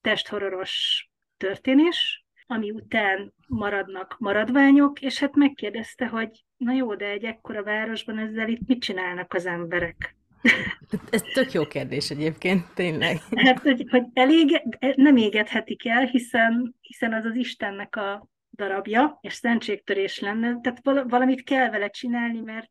testhororos 0.00 1.08
történés, 1.36 2.24
ami 2.46 2.70
után 2.70 3.34
maradnak 3.46 4.16
maradványok, 4.18 5.00
és 5.00 5.18
hát 5.18 5.34
megkérdezte, 5.34 6.06
hogy 6.06 6.44
na 6.56 6.72
jó, 6.72 6.94
de 6.94 7.06
egy 7.06 7.24
ekkora 7.24 7.62
városban 7.62 8.18
ezzel 8.18 8.48
itt 8.48 8.66
mit 8.66 8.82
csinálnak 8.82 9.34
az 9.34 9.46
emberek? 9.46 10.16
Ez 11.10 11.22
tök 11.22 11.52
jó 11.52 11.66
kérdés 11.66 12.10
egyébként, 12.10 12.74
tényleg. 12.74 13.16
Hát, 13.34 13.58
hogy, 13.58 13.86
hogy 13.90 14.04
elég, 14.12 14.62
nem 14.94 15.16
égethetik 15.16 15.86
el, 15.86 16.04
hiszen, 16.04 16.74
hiszen 16.80 17.12
az 17.12 17.24
az 17.24 17.34
Istennek 17.34 17.96
a 17.96 18.28
darabja, 18.54 19.18
és 19.20 19.32
szentségtörés 19.32 20.20
lenne, 20.20 20.60
tehát 20.60 21.08
valamit 21.08 21.42
kell 21.42 21.70
vele 21.70 21.88
csinálni, 21.88 22.40
mert, 22.40 22.70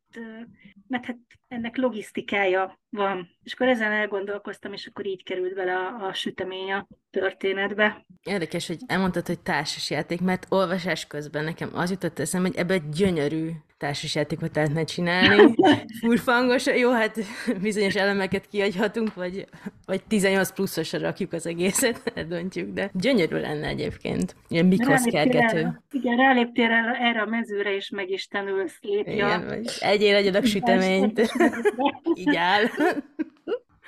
mert 0.87 1.05
hát 1.05 1.17
ennek 1.47 1.77
logisztikája 1.77 2.79
van. 2.89 3.29
És 3.43 3.53
akkor 3.53 3.67
ezen 3.67 3.91
elgondolkoztam, 3.91 4.73
és 4.73 4.87
akkor 4.87 5.05
így 5.05 5.23
került 5.23 5.53
bele 5.55 5.75
a, 5.75 6.07
a 6.07 6.13
sütemény 6.13 6.71
a 6.71 6.87
történetbe. 7.09 8.05
Érdekes, 8.23 8.67
hogy 8.67 8.77
elmondtad, 8.85 9.27
hogy 9.27 9.39
társasjáték, 9.39 10.21
mert 10.21 10.45
olvasás 10.49 11.07
közben 11.07 11.43
nekem 11.43 11.69
az 11.73 11.89
jutott 11.89 12.19
eszem, 12.19 12.41
hogy 12.41 12.55
ebbe 12.55 12.77
gyönyörű 12.77 13.49
társasjátékot 13.77 14.55
lehetne 14.55 14.83
csinálni. 14.83 15.53
Furfangos, 15.99 16.65
jó, 16.65 16.91
hát 16.91 17.19
bizonyos 17.61 17.95
elemeket 17.95 18.47
kiadhatunk, 18.47 19.13
vagy, 19.13 19.45
vagy 19.85 20.03
18 20.03 20.51
pluszosra 20.51 20.99
rakjuk 20.99 21.33
az 21.33 21.47
egészet, 21.47 22.13
döntjük, 22.29 22.73
de 22.73 22.91
gyönyörű 22.93 23.37
lenne 23.37 23.67
egyébként. 23.67 24.35
Ilyen 24.47 24.65
mikosz 24.65 25.03
kergető. 25.03 25.72
Igen, 25.91 26.17
ráléptél 26.17 26.71
erre 26.99 27.21
a 27.21 27.25
mezőre, 27.25 27.75
és 27.75 27.89
meg 27.89 28.09
is 28.09 28.27
tanulsz 28.27 28.77
Igen, 28.81 29.45
vagy 29.45 29.77
egyél 29.79 30.15
egy 30.15 30.27
adag 30.27 30.45
süteményt. 30.45 31.21
Így 32.15 32.35
áll. 32.35 32.63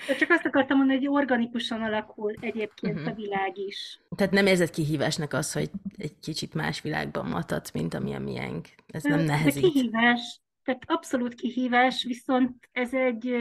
De 0.07 0.15
csak 0.15 0.29
azt 0.29 0.45
akartam 0.45 0.77
mondani, 0.77 0.97
hogy 0.97 1.07
organikusan 1.07 1.81
alakul 1.81 2.33
egyébként 2.39 2.95
uh-huh. 2.95 3.11
a 3.11 3.15
világ 3.15 3.57
is. 3.57 4.01
Tehát 4.15 4.33
nem 4.33 4.45
érzed 4.45 4.69
kihívásnak 4.69 5.33
az, 5.33 5.53
hogy 5.53 5.69
egy 5.97 6.19
kicsit 6.21 6.53
más 6.53 6.81
világban 6.81 7.25
matadsz, 7.25 7.71
mint 7.71 7.93
amilyen 7.93 8.21
miénk. 8.21 8.67
Ez 8.87 9.03
nem 9.03 9.19
nehezít. 9.19 9.63
De 9.63 9.69
kihívás, 9.69 10.41
tehát 10.63 10.83
abszolút 10.85 11.33
kihívás, 11.33 12.03
viszont 12.03 12.69
ez 12.71 12.93
egy 12.93 13.35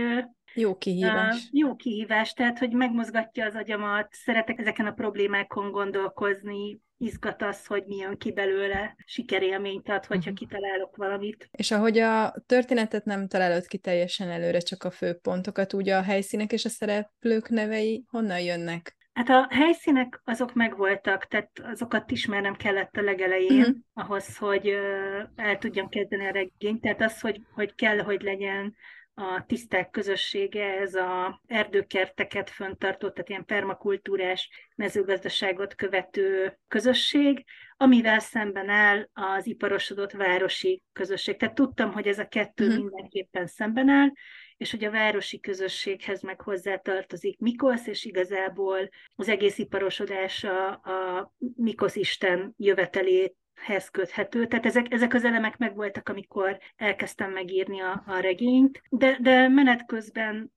jó 0.54 0.78
kihívás. 0.78 1.34
Uh, 1.36 1.48
jó 1.50 1.76
kihívás, 1.76 2.32
tehát 2.32 2.58
hogy 2.58 2.72
megmozgatja 2.72 3.46
az 3.46 3.54
agyamat, 3.54 4.08
szeretek 4.10 4.58
ezeken 4.58 4.86
a 4.86 4.92
problémákon 4.92 5.70
gondolkozni, 5.70 6.80
izgat 7.04 7.42
az, 7.42 7.66
hogy 7.66 7.84
mi 7.86 7.96
jön 7.96 8.16
ki 8.16 8.32
belőle, 8.32 8.96
sikerélményt 9.04 9.88
ad, 9.88 10.04
hogyha 10.04 10.30
uh-huh. 10.30 10.48
kitalálok 10.48 10.96
valamit. 10.96 11.48
És 11.52 11.70
ahogy 11.70 11.98
a 11.98 12.34
történetet 12.46 13.04
nem 13.04 13.28
találod 13.28 13.66
ki 13.66 13.78
teljesen 13.78 14.28
előre, 14.28 14.58
csak 14.58 14.82
a 14.82 14.90
főpontokat, 14.90 15.74
úgy 15.74 15.88
a 15.88 16.02
helyszínek 16.02 16.52
és 16.52 16.64
a 16.64 16.68
szereplők 16.68 17.48
nevei 17.48 18.04
honnan 18.10 18.40
jönnek? 18.40 18.96
Hát 19.12 19.28
a 19.28 19.46
helyszínek 19.50 20.20
azok 20.24 20.54
megvoltak, 20.54 21.26
tehát 21.26 21.50
azokat 21.62 22.10
ismernem 22.10 22.54
kellett 22.54 22.96
a 22.96 23.02
legelején, 23.02 23.60
uh-huh. 23.60 23.76
ahhoz, 23.92 24.36
hogy 24.36 24.68
el 25.36 25.58
tudjam 25.58 25.88
kezdeni 25.88 26.26
a 26.26 26.30
regényt. 26.30 26.80
Tehát 26.80 27.00
az, 27.00 27.20
hogy, 27.20 27.40
hogy 27.54 27.74
kell, 27.74 27.98
hogy 27.98 28.22
legyen 28.22 28.74
a 29.14 29.44
tiszták 29.46 29.90
közössége, 29.90 30.78
ez 30.78 30.94
a 30.94 31.40
erdőkerteket 31.46 32.50
föntartó, 32.50 33.10
tehát 33.10 33.28
ilyen 33.28 33.44
permakultúrás 33.44 34.50
mezőgazdaságot 34.74 35.74
követő 35.74 36.58
közösség, 36.68 37.44
amivel 37.76 38.18
szemben 38.18 38.68
áll 38.68 39.08
az 39.12 39.46
iparosodott 39.46 40.12
városi 40.12 40.82
közösség. 40.92 41.36
Tehát 41.36 41.54
tudtam, 41.54 41.92
hogy 41.92 42.06
ez 42.06 42.18
a 42.18 42.28
kettő 42.28 42.66
uh-huh. 42.66 42.82
mindenképpen 42.82 43.46
szemben 43.46 43.88
áll, 43.88 44.08
és 44.56 44.70
hogy 44.70 44.84
a 44.84 44.90
városi 44.90 45.40
közösséghez 45.40 46.22
meg 46.22 46.40
hozzá 46.40 46.76
tartozik 46.76 47.38
Mikosz, 47.38 47.86
és 47.86 48.04
igazából 48.04 48.88
az 49.14 49.28
egész 49.28 49.58
iparosodás 49.58 50.44
a, 50.44 50.68
a 50.68 51.32
Mikosz 51.56 51.96
Isten 51.96 52.54
jövetelét 52.56 53.36
hez 53.54 53.88
köthető. 53.88 54.46
Tehát 54.46 54.66
ezek, 54.66 54.92
ezek 54.92 55.14
az 55.14 55.24
elemek 55.24 55.56
megvoltak, 55.56 56.08
amikor 56.08 56.58
elkezdtem 56.76 57.32
megírni 57.32 57.80
a, 57.80 58.02
a 58.06 58.18
regényt, 58.18 58.82
de, 58.90 59.18
de 59.20 59.48
menet 59.48 59.86
közben 59.86 60.52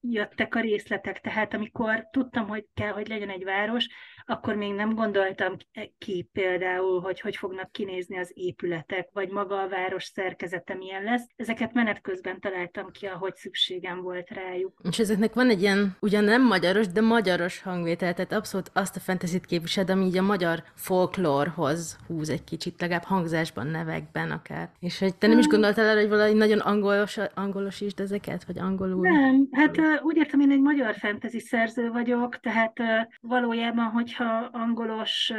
jöttek 0.00 0.54
a 0.54 0.60
részletek, 0.60 1.20
tehát 1.20 1.54
amikor 1.54 2.08
tudtam, 2.10 2.48
hogy 2.48 2.66
kell, 2.74 2.92
hogy 2.92 3.08
legyen 3.08 3.30
egy 3.30 3.44
város, 3.44 3.86
akkor 4.28 4.54
még 4.54 4.74
nem 4.74 4.94
gondoltam 4.94 5.56
ki 5.98 6.28
például, 6.32 7.00
hogy 7.00 7.20
hogy 7.20 7.36
fognak 7.36 7.72
kinézni 7.72 8.18
az 8.18 8.30
épületek, 8.34 9.08
vagy 9.12 9.28
maga 9.28 9.60
a 9.60 9.68
város 9.68 10.04
szerkezete 10.04 10.74
milyen 10.74 11.02
lesz. 11.02 11.26
Ezeket 11.36 11.72
menet 11.72 12.00
közben 12.00 12.40
találtam 12.40 12.90
ki, 12.90 13.06
ahogy 13.06 13.34
szükségem 13.34 14.00
volt 14.02 14.30
rájuk. 14.30 14.72
És 14.90 14.98
ezeknek 14.98 15.34
van 15.34 15.50
egy 15.50 15.60
ilyen, 15.60 15.96
ugyan 16.00 16.24
nem 16.24 16.46
magyaros, 16.46 16.86
de 16.86 17.00
magyaros 17.00 17.62
hangvétel, 17.62 18.14
tehát 18.14 18.32
abszolút 18.32 18.70
azt 18.72 18.96
a 18.96 19.00
fantasy 19.00 19.40
képvisel, 19.40 19.84
ami 19.88 20.04
így 20.04 20.18
a 20.18 20.22
magyar 20.22 20.62
folklórhoz 20.74 21.98
húz 22.06 22.30
egy 22.30 22.44
kicsit, 22.44 22.80
legalább 22.80 23.04
hangzásban, 23.04 23.66
nevekben 23.66 24.30
akár. 24.30 24.70
És 24.80 24.98
hogy 24.98 25.16
te 25.16 25.26
nem 25.26 25.38
is 25.38 25.46
gondoltál 25.46 25.88
arra, 25.88 26.00
hogy 26.00 26.08
valahogy 26.08 26.36
nagyon 26.36 26.58
angolos, 26.58 27.18
angolos 27.34 27.80
is 27.80 27.92
ezeket, 27.92 28.44
vagy 28.44 28.58
angolul? 28.58 29.08
Nem, 29.08 29.48
hát 29.52 29.76
úgy 30.02 30.16
értem, 30.16 30.40
én 30.40 30.50
egy 30.50 30.60
magyar 30.60 30.94
fantasy 30.94 31.40
szerző 31.40 31.90
vagyok, 31.90 32.40
tehát 32.40 32.72
valójában, 33.20 33.84
hogy 33.84 34.12
hogyha 34.18 34.48
angolos 34.52 35.32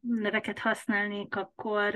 neveket 0.00 0.58
használnék, 0.58 1.36
akkor 1.36 1.94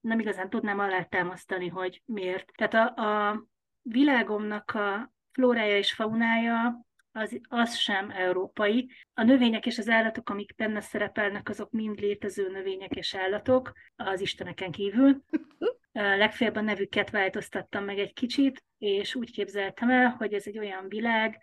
nem 0.00 0.20
igazán 0.20 0.50
tudnám 0.50 0.78
alátámasztani, 0.78 1.68
hogy 1.68 2.02
miért. 2.04 2.52
Tehát 2.56 2.74
a, 2.74 3.02
a 3.30 3.44
világomnak 3.82 4.70
a 4.70 5.12
flórája 5.32 5.76
és 5.76 5.92
faunája 5.92 6.86
az, 7.12 7.40
az 7.48 7.76
sem 7.76 8.10
európai. 8.10 8.90
A 9.14 9.22
növények 9.22 9.66
és 9.66 9.78
az 9.78 9.88
állatok, 9.88 10.30
amik 10.30 10.54
benne 10.56 10.80
szerepelnek, 10.80 11.48
azok 11.48 11.70
mind 11.70 11.98
létező 11.98 12.50
növények 12.50 12.90
és 12.90 13.14
állatok, 13.14 13.72
az 13.96 14.20
isteneken 14.20 14.70
kívül. 14.70 15.22
Legfeljebb 15.92 16.56
a 16.56 16.60
nevüket 16.60 17.10
változtattam 17.10 17.84
meg 17.84 17.98
egy 17.98 18.12
kicsit, 18.12 18.64
és 18.78 19.14
úgy 19.14 19.30
képzeltem 19.30 19.90
el, 19.90 20.08
hogy 20.08 20.32
ez 20.32 20.46
egy 20.46 20.58
olyan 20.58 20.88
világ, 20.88 21.40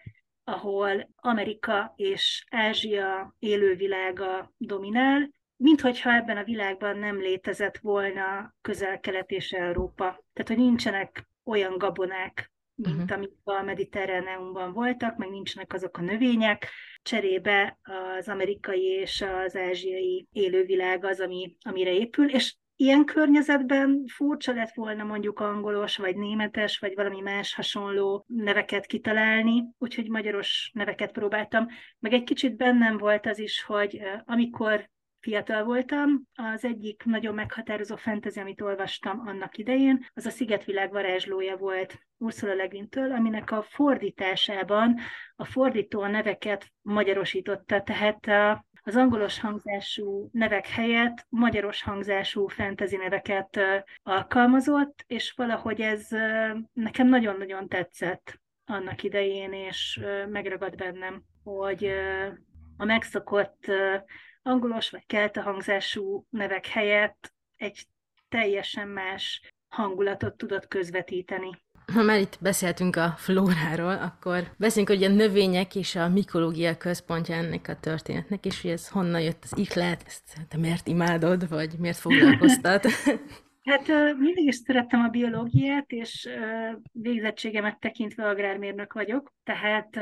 ahol 0.51 1.09
Amerika 1.15 1.93
és 1.95 2.45
Ázsia 2.49 3.35
élővilága 3.39 4.53
dominál, 4.57 5.29
minthogyha 5.55 6.13
ebben 6.13 6.37
a 6.37 6.43
világban 6.43 6.97
nem 6.97 7.19
létezett 7.19 7.77
volna 7.77 8.55
közel-kelet 8.61 9.31
és 9.31 9.51
Európa. 9.51 10.03
Tehát, 10.33 10.47
hogy 10.47 10.57
nincsenek 10.57 11.27
olyan 11.43 11.77
gabonák, 11.77 12.51
mint 12.75 12.95
uh-huh. 12.95 13.17
amik 13.17 13.31
a 13.43 13.61
mediterráneumban 13.61 14.73
voltak, 14.73 15.17
meg 15.17 15.29
nincsenek 15.29 15.73
azok 15.73 15.97
a 15.97 16.01
növények. 16.01 16.67
Cserébe 17.03 17.79
az 18.17 18.27
amerikai 18.27 18.83
és 18.83 19.21
az 19.21 19.55
ázsiai 19.55 20.27
élővilág 20.31 21.05
az, 21.05 21.19
ami, 21.19 21.55
amire 21.61 21.91
épül, 21.91 22.29
és 22.29 22.55
ilyen 22.81 23.05
környezetben 23.05 24.03
furcsa 24.07 24.53
lett 24.53 24.73
volna 24.73 25.03
mondjuk 25.03 25.39
angolos, 25.39 25.97
vagy 25.97 26.15
németes, 26.15 26.79
vagy 26.79 26.95
valami 26.95 27.21
más 27.21 27.53
hasonló 27.53 28.25
neveket 28.27 28.85
kitalálni, 28.85 29.63
úgyhogy 29.77 30.09
magyaros 30.09 30.71
neveket 30.73 31.11
próbáltam. 31.11 31.67
Meg 31.99 32.13
egy 32.13 32.23
kicsit 32.23 32.55
bennem 32.55 32.97
volt 32.97 33.25
az 33.25 33.39
is, 33.39 33.63
hogy 33.63 34.01
amikor 34.25 34.89
fiatal 35.19 35.63
voltam, 35.63 36.21
az 36.33 36.65
egyik 36.65 37.03
nagyon 37.05 37.33
meghatározó 37.33 37.95
fentezi, 37.95 38.39
amit 38.39 38.61
olvastam 38.61 39.23
annak 39.27 39.57
idején, 39.57 40.05
az 40.13 40.25
a 40.25 40.29
Szigetvilág 40.29 40.91
varázslója 40.91 41.57
volt 41.57 41.99
Ursula 42.17 42.53
Le 42.53 42.65
Guin-től, 42.65 43.11
aminek 43.11 43.51
a 43.51 43.61
fordításában 43.61 44.99
a 45.35 45.45
fordító 45.45 46.01
a 46.01 46.07
neveket 46.07 46.71
magyarosította, 46.81 47.81
tehát 47.81 48.27
az 48.83 48.95
angolos 48.95 49.39
hangzású 49.39 50.29
nevek 50.31 50.67
helyett 50.67 51.25
magyaros 51.29 51.83
hangzású 51.83 52.47
fentezi 52.47 52.95
neveket 52.95 53.59
alkalmazott, 54.03 55.03
és 55.07 55.31
valahogy 55.31 55.81
ez 55.81 56.07
nekem 56.73 57.07
nagyon-nagyon 57.07 57.67
tetszett 57.67 58.39
annak 58.65 59.03
idején, 59.03 59.53
és 59.53 60.01
megragad 60.29 60.75
bennem, 60.75 61.23
hogy 61.43 61.91
a 62.77 62.85
megszokott 62.85 63.65
angolos 64.41 64.89
vagy 64.89 65.05
kelta 65.05 65.41
hangzású 65.41 66.25
nevek 66.29 66.65
helyett 66.65 67.33
egy 67.55 67.85
teljesen 68.29 68.87
más 68.87 69.53
hangulatot 69.67 70.37
tudott 70.37 70.67
közvetíteni. 70.67 71.49
Ha 71.93 72.03
már 72.03 72.19
itt 72.19 72.37
beszéltünk 72.41 72.95
a 72.95 73.13
flóráról, 73.17 73.93
akkor 73.93 74.43
beszéljünk, 74.57 74.97
hogy 74.97 75.11
a 75.11 75.15
növények 75.15 75.75
és 75.75 75.95
a 75.95 76.09
mikológia 76.09 76.77
központja 76.77 77.35
ennek 77.35 77.67
a 77.67 77.79
történetnek, 77.79 78.45
és 78.45 78.61
hogy 78.61 78.71
ez 78.71 78.89
honnan 78.89 79.21
jött 79.21 79.43
az 79.43 79.57
ihlet, 79.57 80.03
ezt 80.05 80.47
te 80.49 80.57
miért 80.57 80.87
imádod, 80.87 81.49
vagy 81.49 81.75
miért 81.79 81.97
foglalkoztat? 81.97 82.87
Hát 83.63 83.87
mindig 84.17 84.47
is 84.47 84.55
szerettem 84.55 84.99
a 84.99 85.07
biológiát, 85.07 85.91
és 85.91 86.29
végzettségemet 86.91 87.79
tekintve 87.79 88.29
agrármérnök 88.29 88.93
vagyok, 88.93 89.33
tehát 89.43 89.99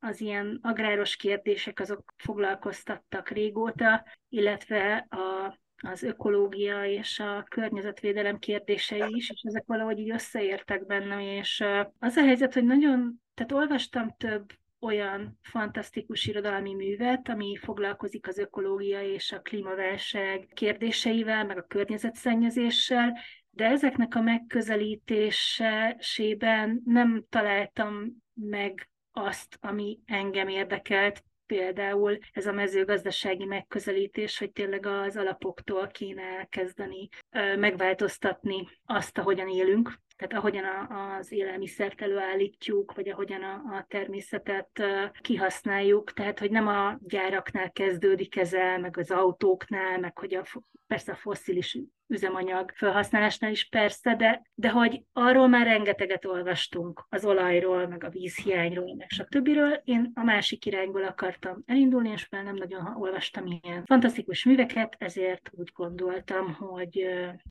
az 0.00 0.20
ilyen 0.20 0.58
agráros 0.62 1.16
kérdések 1.16 1.80
azok 1.80 2.14
foglalkoztattak 2.16 3.28
régóta, 3.28 4.04
illetve 4.28 5.06
a 5.10 5.56
az 5.82 6.02
ökológia 6.02 6.84
és 6.84 7.18
a 7.18 7.46
környezetvédelem 7.48 8.38
kérdései 8.38 9.02
is, 9.08 9.30
és 9.30 9.42
ezek 9.42 9.64
valahogy 9.66 9.98
így 9.98 10.10
összeértek 10.10 10.86
bennem, 10.86 11.18
és 11.18 11.64
az 11.98 12.16
a 12.16 12.22
helyzet, 12.22 12.54
hogy 12.54 12.64
nagyon, 12.64 13.22
tehát 13.34 13.52
olvastam 13.52 14.14
több 14.16 14.52
olyan 14.80 15.38
fantasztikus 15.42 16.26
irodalmi 16.26 16.74
művet, 16.74 17.28
ami 17.28 17.56
foglalkozik 17.56 18.28
az 18.28 18.38
ökológia 18.38 19.02
és 19.02 19.32
a 19.32 19.40
klímaválság 19.40 20.48
kérdéseivel, 20.54 21.44
meg 21.44 21.58
a 21.58 21.66
környezetszennyezéssel, 21.68 23.18
de 23.50 23.64
ezeknek 23.64 24.14
a 24.14 24.20
megközelítésében 24.20 26.82
nem 26.84 27.24
találtam 27.28 28.22
meg 28.34 28.90
azt, 29.12 29.58
ami 29.60 29.98
engem 30.06 30.48
érdekelt, 30.48 31.24
például 31.46 32.18
ez 32.32 32.46
a 32.46 32.52
mezőgazdasági 32.52 33.44
megközelítés, 33.44 34.38
hogy 34.38 34.52
tényleg 34.52 34.86
az 34.86 35.16
alapoktól 35.16 35.86
kéne 35.86 36.22
elkezdeni 36.22 37.08
megváltoztatni 37.56 38.68
azt, 38.84 39.18
ahogyan 39.18 39.48
élünk, 39.48 40.00
tehát 40.22 40.44
ahogyan 40.44 40.64
a, 40.64 41.16
az 41.16 41.32
élelmiszert 41.32 42.00
előállítjuk, 42.00 42.94
vagy 42.94 43.08
ahogyan 43.08 43.42
a, 43.42 43.52
a 43.52 43.84
természetet 43.88 44.82
kihasználjuk, 45.20 46.12
tehát 46.12 46.38
hogy 46.38 46.50
nem 46.50 46.66
a 46.66 46.98
gyáraknál 47.00 47.70
kezdődik 47.72 48.36
ez 48.36 48.54
el, 48.54 48.78
meg 48.78 48.96
az 48.96 49.10
autóknál, 49.10 49.98
meg 49.98 50.18
hogy 50.18 50.34
a, 50.34 50.44
persze 50.86 51.12
a 51.12 51.16
fosszilis 51.16 51.78
üzemanyag 52.06 52.70
felhasználásnál 52.74 53.50
is 53.50 53.68
persze, 53.68 54.14
de, 54.14 54.42
de 54.54 54.70
hogy 54.70 55.02
arról 55.12 55.48
már 55.48 55.66
rengeteget 55.66 56.24
olvastunk, 56.24 57.06
az 57.08 57.24
olajról, 57.24 57.86
meg 57.86 58.04
a 58.04 58.08
vízhiányról, 58.10 58.94
meg 58.94 59.08
stb. 59.08 59.48
Én 59.84 60.10
a 60.14 60.22
másik 60.22 60.66
irányból 60.66 61.04
akartam 61.04 61.62
elindulni, 61.66 62.10
és 62.10 62.28
már 62.28 62.44
nem 62.44 62.54
nagyon 62.54 62.96
olvastam 62.96 63.46
ilyen 63.46 63.84
fantasztikus 63.84 64.44
műveket, 64.44 64.96
ezért 64.98 65.50
úgy 65.52 65.70
gondoltam, 65.74 66.52
hogy 66.54 67.06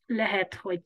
lehet, 0.06 0.54
hogy 0.54 0.82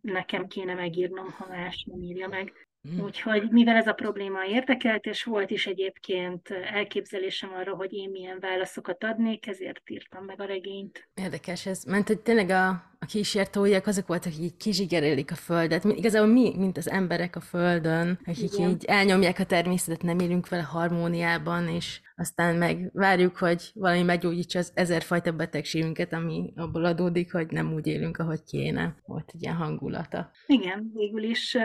nekem 0.00 0.46
kéne 0.46 0.74
megírnom, 0.74 1.30
ha 1.30 1.46
más 1.48 1.84
nem 1.90 2.02
írja 2.02 2.28
meg. 2.28 2.52
Mm. 2.88 3.00
Úgyhogy 3.00 3.50
mivel 3.50 3.76
ez 3.76 3.86
a 3.86 3.92
probléma 3.92 4.44
érdekelt, 4.44 5.06
és 5.06 5.24
volt 5.24 5.50
is 5.50 5.66
egyébként 5.66 6.50
elképzelésem 6.50 7.52
arra, 7.52 7.74
hogy 7.74 7.92
én 7.92 8.10
milyen 8.10 8.38
válaszokat 8.40 9.04
adnék, 9.04 9.46
ezért 9.46 9.90
írtam 9.90 10.24
meg 10.24 10.40
a 10.40 10.44
regényt. 10.44 11.08
Érdekes 11.14 11.66
ez, 11.66 11.84
mert 11.84 12.06
hogy 12.06 12.20
tényleg 12.20 12.50
a, 12.50 12.89
a 13.02 13.06
kísértóiak 13.06 13.86
azok 13.86 14.06
voltak, 14.06 14.32
akik 14.32 14.56
kizsigerelik 14.56 15.30
a 15.30 15.34
földet. 15.34 15.84
Igazából 15.84 16.32
mi, 16.32 16.54
mint 16.56 16.76
az 16.76 16.90
emberek 16.90 17.36
a 17.36 17.40
földön, 17.40 18.18
akik 18.24 18.52
Igen. 18.52 18.70
így 18.70 18.84
elnyomják 18.84 19.38
a 19.38 19.44
természetet, 19.44 20.02
nem 20.02 20.18
élünk 20.18 20.48
vele 20.48 20.62
harmóniában, 20.62 21.68
és 21.68 22.00
aztán 22.16 22.56
meg 22.56 22.90
várjuk, 22.92 23.36
hogy 23.36 23.70
valami 23.74 24.02
meggyógyítsa 24.02 24.58
az 24.58 24.72
ezerfajta 24.74 25.32
betegségünket, 25.32 26.12
ami 26.12 26.52
abból 26.56 26.84
adódik, 26.84 27.32
hogy 27.32 27.46
nem 27.50 27.72
úgy 27.72 27.86
élünk, 27.86 28.18
ahogy 28.18 28.42
kéne. 28.42 28.96
Volt 29.06 29.30
egy 29.34 29.42
ilyen 29.42 29.56
hangulata. 29.56 30.30
Igen, 30.46 30.90
végül 30.94 31.22
is 31.22 31.56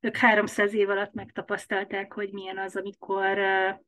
ők 0.00 0.16
300 0.16 0.74
év 0.74 0.88
alatt 0.88 1.14
megtapasztalták, 1.14 2.12
hogy 2.12 2.32
milyen 2.32 2.58
az, 2.58 2.76
amikor 2.76 3.38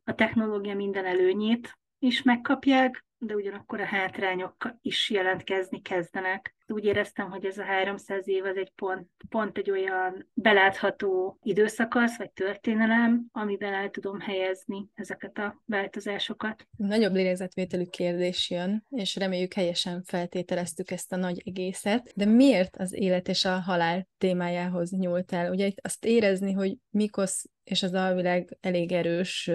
a 0.05 0.15
technológia 0.15 0.75
minden 0.75 1.05
előnyét 1.05 1.81
is 2.03 2.23
megkapják, 2.23 3.05
de 3.19 3.35
ugyanakkor 3.35 3.81
a 3.81 3.85
hátrányok 3.85 4.75
is 4.81 5.11
jelentkezni 5.11 5.83
kezdenek. 5.83 6.55
Úgy 6.67 6.85
éreztem, 6.85 7.31
hogy 7.31 7.45
ez 7.45 7.59
a 7.59 7.63
300 7.63 8.29
év 8.29 8.45
az 8.45 8.57
egy 8.57 8.73
pont, 8.75 9.09
pont 9.29 9.59
egy 9.59 9.71
olyan 9.71 10.31
belátható 10.35 11.39
időszakasz, 11.43 12.17
vagy 12.17 12.31
történelem, 12.31 13.25
amiben 13.33 13.73
el 13.73 13.91
tudom 13.91 14.21
helyezni 14.21 14.89
ezeket 14.95 15.39
a 15.39 15.63
változásokat. 15.65 16.67
Nagyobb 16.77 17.15
lélegzetvételű 17.15 17.85
kérdés 17.85 18.51
jön, 18.51 18.85
és 18.91 19.17
reméljük 19.17 19.53
helyesen 19.53 20.03
feltételeztük 20.03 20.91
ezt 20.91 21.13
a 21.13 21.17
nagy 21.17 21.43
egészet, 21.45 22.13
de 22.15 22.25
miért 22.25 22.77
az 22.77 22.93
élet 22.93 23.29
és 23.29 23.45
a 23.45 23.61
halál 23.61 24.09
témájához 24.19 24.91
nyúlt 24.91 25.33
el? 25.33 25.51
Ugye 25.51 25.71
azt 25.83 26.05
érezni, 26.05 26.53
hogy 26.53 26.77
Mikosz 26.91 27.45
és 27.65 27.83
az 27.83 27.95
alvilág 27.95 28.57
elég 28.61 28.93
erős 28.93 29.51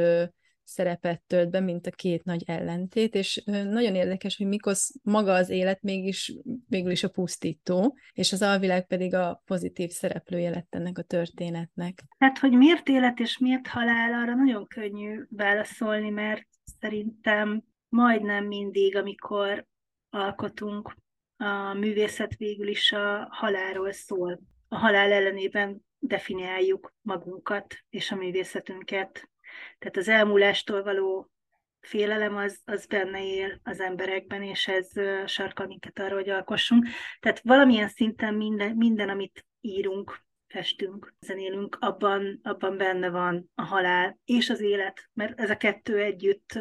szerepet 0.67 1.21
tölt 1.27 1.49
be, 1.49 1.59
mint 1.59 1.87
a 1.87 1.91
két 1.91 2.23
nagy 2.23 2.43
ellentét, 2.45 3.15
és 3.15 3.41
nagyon 3.45 3.95
érdekes, 3.95 4.37
hogy 4.37 4.47
Mikosz 4.47 4.95
maga 5.03 5.33
az 5.33 5.49
élet 5.49 5.81
mégis 5.81 6.33
végül 6.67 6.91
is 6.91 7.03
a 7.03 7.09
pusztító, 7.09 7.97
és 8.13 8.31
az 8.31 8.41
alvilág 8.41 8.87
pedig 8.87 9.13
a 9.13 9.41
pozitív 9.45 9.89
szereplője 9.89 10.49
lett 10.49 10.75
ennek 10.75 10.97
a 10.97 11.01
történetnek. 11.01 12.03
Hát, 12.17 12.37
hogy 12.37 12.51
miért 12.51 12.89
élet 12.89 13.19
és 13.19 13.37
miért 13.37 13.67
halál, 13.67 14.13
arra 14.13 14.35
nagyon 14.35 14.67
könnyű 14.67 15.23
válaszolni, 15.29 16.09
mert 16.09 16.47
szerintem 16.79 17.63
majdnem 17.89 18.45
mindig, 18.45 18.95
amikor 18.95 19.65
alkotunk, 20.09 20.95
a 21.37 21.73
művészet 21.73 22.35
végül 22.35 22.67
is 22.67 22.91
a 22.91 23.27
halálról 23.31 23.91
szól. 23.91 24.39
A 24.67 24.75
halál 24.75 25.11
ellenében 25.11 25.85
definiáljuk 25.99 26.93
magunkat 27.01 27.75
és 27.89 28.11
a 28.11 28.15
művészetünket. 28.15 29.29
Tehát 29.79 29.97
az 29.97 30.07
elmúlástól 30.07 30.83
való 30.83 31.31
félelem 31.79 32.35
az, 32.35 32.59
az 32.65 32.85
benne 32.85 33.25
él 33.25 33.59
az 33.63 33.79
emberekben, 33.79 34.43
és 34.43 34.67
ez 34.67 34.89
sarkal 35.25 35.65
minket 35.65 35.99
arra, 35.99 36.15
hogy 36.15 36.29
alkossunk. 36.29 36.87
Tehát 37.19 37.41
valamilyen 37.43 37.87
szinten 37.87 38.33
minden, 38.33 38.75
minden 38.75 39.09
amit 39.09 39.45
írunk, 39.61 40.25
festünk, 40.47 41.13
zenélünk, 41.19 41.77
abban, 41.79 42.39
abban 42.43 42.77
benne 42.77 43.09
van 43.09 43.51
a 43.55 43.61
halál 43.61 44.19
és 44.25 44.49
az 44.49 44.61
élet, 44.61 45.09
mert 45.13 45.39
ez 45.39 45.49
a 45.49 45.57
kettő 45.57 45.99
együtt, 45.99 46.59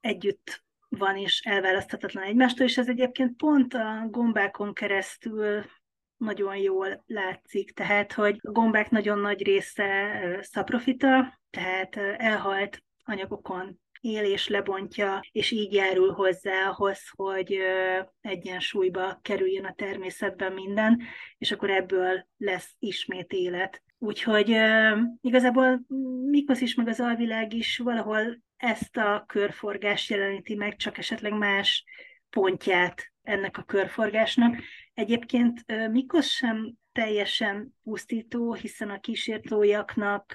együtt 0.00 0.62
van 0.88 1.16
és 1.16 1.40
elválaszthatatlan 1.40 2.24
egymástól, 2.24 2.66
és 2.66 2.78
ez 2.78 2.88
egyébként 2.88 3.36
pont 3.36 3.74
a 3.74 4.06
gombákon 4.10 4.72
keresztül 4.72 5.64
nagyon 6.18 6.56
jól 6.56 7.02
látszik. 7.06 7.72
Tehát, 7.72 8.12
hogy 8.12 8.38
a 8.42 8.50
gombák 8.50 8.90
nagyon 8.90 9.18
nagy 9.18 9.42
része 9.42 10.10
szaprofita, 10.42 11.40
tehát 11.50 11.96
elhalt 12.16 12.82
anyagokon 13.04 13.80
él 14.00 14.24
és 14.24 14.48
lebontja, 14.48 15.20
és 15.32 15.50
így 15.50 15.72
járul 15.72 16.12
hozzá 16.12 16.68
ahhoz, 16.68 17.00
hogy 17.16 17.58
egyensúlyba 18.20 19.18
kerüljön 19.22 19.64
a 19.64 19.74
természetben 19.74 20.52
minden, 20.52 21.02
és 21.38 21.52
akkor 21.52 21.70
ebből 21.70 22.26
lesz 22.36 22.74
ismét 22.78 23.32
élet. 23.32 23.82
Úgyhogy 23.98 24.56
igazából 25.20 25.80
Mikosz 26.30 26.60
is, 26.60 26.74
meg 26.74 26.88
az 26.88 27.00
alvilág 27.00 27.52
is 27.52 27.78
valahol 27.78 28.40
ezt 28.56 28.96
a 28.96 29.24
körforgást 29.26 30.10
jeleníti 30.10 30.54
meg, 30.54 30.76
csak 30.76 30.98
esetleg 30.98 31.32
más 31.32 31.84
pontját 32.30 33.12
ennek 33.28 33.58
a 33.58 33.62
körforgásnak. 33.62 34.56
Egyébként 34.94 35.64
Mikosz 35.90 36.28
sem 36.28 36.74
teljesen 36.92 37.74
pusztító, 37.82 38.54
hiszen 38.54 38.90
a 38.90 39.00
kísértójaknak 39.00 40.34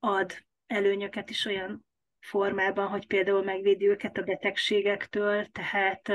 ad 0.00 0.44
előnyöket 0.66 1.30
is 1.30 1.44
olyan 1.44 1.86
formában, 2.20 2.86
hogy 2.86 3.06
például 3.06 3.42
megvédi 3.42 3.88
őket 3.88 4.18
a 4.18 4.22
betegségektől, 4.22 5.46
tehát 5.46 6.12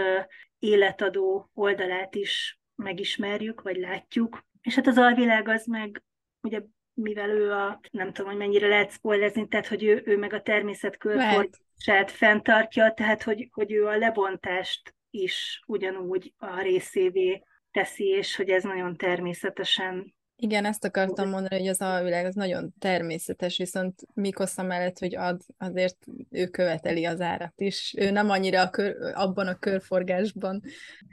életadó 0.60 1.49
oldalát 1.54 2.15
is 2.15 2.60
megismerjük, 2.75 3.62
vagy 3.62 3.78
látjuk. 3.78 4.45
És 4.62 4.75
hát 4.75 4.88
az 4.88 4.97
alvilág 4.97 5.47
az 5.47 5.65
meg, 5.65 6.04
ugye 6.41 6.62
mivel 6.93 7.30
ő 7.30 7.51
a, 7.51 7.80
nem 7.91 8.13
tudom, 8.13 8.32
hogy 8.32 8.39
mennyire 8.39 8.67
lehet 8.67 8.91
spoilezni, 8.91 9.47
tehát 9.47 9.67
hogy 9.67 9.84
ő, 9.84 10.01
ő 10.06 10.17
meg 10.17 10.34
a 10.34 10.41
természet 10.41 10.97
körforgását 10.97 12.12
fenntartja, 12.12 12.93
tehát 12.93 13.23
hogy, 13.23 13.49
hogy 13.51 13.71
ő 13.71 13.86
a 13.88 13.97
lebontást 13.97 14.94
is 15.15 15.63
ugyanúgy 15.67 16.34
a 16.38 16.62
részévé 16.62 17.43
teszi, 17.71 18.06
és 18.06 18.36
hogy 18.36 18.49
ez 18.49 18.63
nagyon 18.63 18.95
természetesen 18.95 20.15
igen, 20.38 20.65
ezt 20.65 20.86
akartam 20.86 21.30
mondani, 21.30 21.60
hogy 21.60 21.67
az 21.67 21.82
alvilág 21.82 22.25
az 22.25 22.36
nagyon 22.36 22.73
természetes, 22.80 23.58
viszont 23.58 24.01
Mikosza 24.13 24.63
mellett, 24.63 24.99
hogy 24.99 25.15
ad, 25.15 25.41
azért 25.58 25.97
ő 26.30 26.47
követeli 26.47 27.06
az 27.06 27.21
árat 27.21 27.62
is. 27.62 27.93
Ő 27.97 28.12
nem 28.12 28.30
annyira 28.30 28.62
a 28.62 28.69
kör, 28.69 28.95
abban 29.13 29.47
a 29.47 29.60
körforgásban 29.60 30.62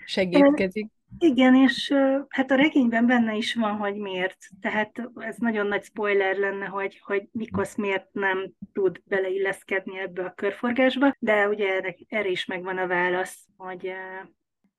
segítkezik. 0.04 0.90
Igen, 1.18 1.54
és 1.54 1.94
hát 2.28 2.50
a 2.50 2.54
regényben 2.54 3.06
benne 3.06 3.34
is 3.34 3.54
van, 3.54 3.76
hogy 3.76 3.94
miért. 3.94 4.36
Tehát 4.60 5.10
ez 5.16 5.36
nagyon 5.36 5.66
nagy 5.66 5.82
spoiler 5.82 6.36
lenne, 6.36 6.66
hogy, 6.66 7.00
hogy 7.04 7.28
Mikosz 7.32 7.76
miért 7.76 8.08
nem 8.12 8.52
tud 8.72 9.00
beleilleszkedni 9.04 9.98
ebbe 9.98 10.24
a 10.24 10.32
körforgásba, 10.36 11.16
de 11.18 11.48
ugye 11.48 11.80
erre, 12.08 12.28
is 12.28 12.44
megvan 12.44 12.78
a 12.78 12.86
válasz, 12.86 13.46
hogy, 13.56 13.92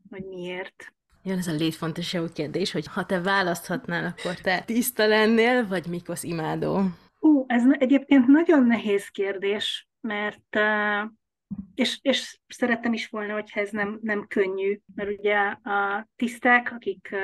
hogy 0.10 0.26
miért. 0.26 0.94
Jön 1.24 1.38
ez 1.38 1.48
a 1.48 1.56
létfontosságú 1.56 2.26
kérdés, 2.34 2.72
hogy 2.72 2.88
ha 2.88 3.06
te 3.06 3.22
választhatnál, 3.22 4.06
akkor 4.06 4.36
te 4.36 4.62
tiszta 4.66 5.08
lennél, 5.08 5.68
vagy 5.68 5.88
Mikosz 5.88 6.24
imádó? 6.24 6.82
Ú, 7.20 7.46
ez 7.48 7.64
egyébként 7.72 8.28
nagyon 8.28 8.66
nehéz 8.66 9.08
kérdés, 9.08 9.88
mert 10.02 10.58
és, 11.76 12.00
és 12.02 12.40
szerettem 12.48 12.94
is 12.94 13.08
volna, 13.08 13.34
hogyha 13.34 13.60
ez 13.60 13.70
nem, 13.70 14.00
nem 14.02 14.28
könnyű, 14.28 14.80
mert 14.96 15.10
ugye 15.10 15.38
a 15.64 16.08
tiszták, 16.16 16.72
akik 16.72 17.16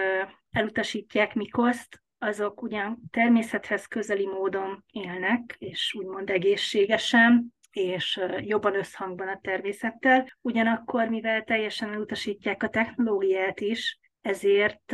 elutasítják 0.52 1.34
Mikoszt, 1.34 2.02
azok 2.18 2.62
ugyan 2.62 3.00
természethez 3.12 3.86
közeli 3.86 4.26
módon 4.26 4.84
élnek, 4.92 5.56
és 5.58 5.94
úgymond 5.98 6.30
egészségesen, 6.30 7.54
és 7.72 8.22
jobban 8.38 8.76
összhangban 8.76 9.28
a 9.28 9.39
természettel. 9.42 10.38
Ugyanakkor, 10.42 11.10
mivel 11.10 11.44
teljesen 11.44 11.94
elutasítják 11.94 12.63
a 12.63 12.70
technológiát 12.70 13.60
is, 13.60 14.00
ezért 14.22 14.94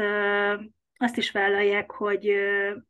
azt 0.97 1.17
is 1.17 1.31
vállalják, 1.31 1.91
hogy, 1.91 2.31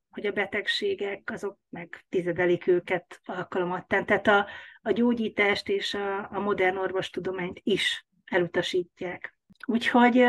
hogy 0.10 0.26
a 0.26 0.32
betegségek 0.32 1.30
azok 1.32 1.58
meg 1.70 2.06
tizedelik 2.10 2.68
őket 2.68 3.20
alkalomattán. 3.24 4.06
Tehát 4.06 4.28
a, 4.28 4.48
a 4.86 4.92
gyógyítást 4.92 5.70
és 5.70 5.94
a, 5.94 6.30
a 6.32 6.40
modern 6.40 6.78
orvostudományt 6.78 7.60
is 7.64 8.06
elutasítják. 8.26 9.38
Úgyhogy 9.68 10.24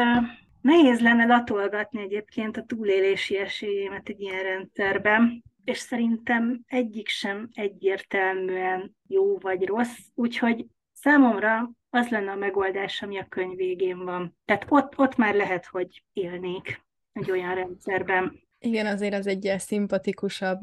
nehéz 0.61 1.01
lenne 1.01 1.25
latolgatni 1.25 2.01
egyébként 2.01 2.57
a 2.57 2.63
túlélési 2.63 3.37
esélyémet 3.37 4.09
egy 4.09 4.21
ilyen 4.21 4.43
rendszerben, 4.43 5.43
és 5.65 5.79
szerintem 5.79 6.61
egyik 6.67 7.09
sem 7.09 7.49
egyértelműen 7.55 8.97
jó 9.07 9.39
vagy 9.39 9.67
rossz, 9.67 9.99
úgyhogy 10.15 10.67
számomra 10.93 11.71
az 11.91 12.09
lenne 12.09 12.31
a 12.31 12.37
megoldás, 12.37 13.03
ami 13.03 13.19
a 13.19 13.27
könyv 13.29 13.57
végén 13.57 14.05
van. 14.05 14.37
Tehát 14.45 14.67
ott, 14.69 14.99
ott 14.99 15.17
már 15.17 15.35
lehet, 15.35 15.67
hogy 15.67 16.03
élnék 16.13 16.85
egy 17.13 17.31
olyan 17.31 17.55
rendszerben. 17.55 18.41
Igen, 18.59 18.87
azért 18.87 19.15
az 19.15 19.27
egy 19.27 19.55
szimpatikusabb, 19.59 20.61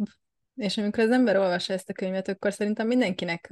és 0.56 0.78
amikor 0.78 1.04
az 1.04 1.12
ember 1.12 1.38
olvassa 1.38 1.74
ezt 1.74 1.90
a 1.90 1.94
könyvet, 1.94 2.28
akkor 2.28 2.54
szerintem 2.54 2.88
mindenkinek, 2.88 3.48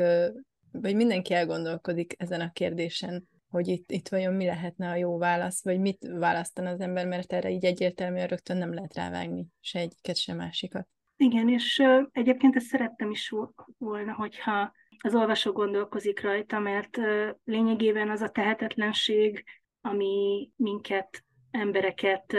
vagy 0.72 0.96
mindenki 0.96 1.34
elgondolkodik 1.34 2.14
ezen 2.18 2.42
a 2.42 2.52
kérdésen, 2.52 3.28
hogy 3.50 3.68
itt, 3.68 3.92
itt 3.92 4.08
vajon 4.08 4.34
mi 4.34 4.46
lehetne 4.46 4.90
a 4.90 4.96
jó 4.96 5.18
válasz, 5.18 5.64
vagy 5.64 5.80
mit 5.80 6.08
választana 6.18 6.70
az 6.70 6.80
ember, 6.80 7.08
mert 7.08 7.34
erre 7.34 7.50
így 7.50 7.66
egyértelműen 7.66 8.28
rögtön 8.28 8.58
nem 8.58 8.74
lehet 8.74 8.96
rávágni 8.96 9.48
se 9.60 9.80
egyiket, 9.80 10.18
se 10.18 10.34
másikat. 10.34 10.88
Igen, 11.18 11.50
és 11.50 11.84
egyébként 12.12 12.56
ezt 12.56 12.66
szerettem 12.66 13.12
is 13.12 13.34
volna, 13.78 14.14
hogyha 14.14 14.72
az 15.04 15.16
olvasó 15.16 15.52
gondolkozik 15.52 16.22
rajta, 16.22 16.60
mert 16.60 16.98
lényegében 17.44 18.10
az 18.10 18.22
a 18.22 18.30
tehetetlenség, 18.30 19.44
ami 19.82 20.50
minket, 20.56 21.24
embereket 21.52 22.36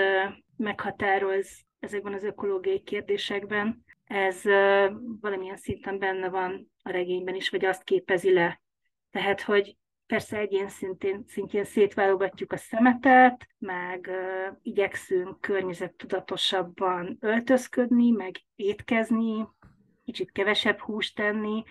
meghatároz 0.56 1.48
ezekben 1.78 2.12
az 2.12 2.24
ökológiai 2.24 2.80
kérdésekben, 2.80 3.84
ez 4.12 4.42
valamilyen 5.20 5.56
szinten 5.56 5.98
benne 5.98 6.28
van 6.28 6.72
a 6.82 6.90
regényben 6.90 7.34
is, 7.34 7.48
vagy 7.48 7.64
azt 7.64 7.82
képezi 7.82 8.32
le. 8.32 8.60
Tehát, 9.10 9.40
hogy 9.40 9.76
Persze 10.12 10.38
egyén 10.38 10.68
szintén, 10.68 11.24
szintén 11.26 11.64
szétválogatjuk 11.64 12.52
a 12.52 12.56
szemetet, 12.56 13.48
meg 13.58 14.08
uh, 14.10 14.56
igyekszünk 14.62 15.40
környezettudatosabban 15.40 17.16
öltözködni, 17.20 18.10
meg 18.10 18.36
étkezni, 18.56 19.48
kicsit 20.04 20.32
kevesebb 20.32 20.78
húst 20.78 21.16
tenni, 21.16 21.62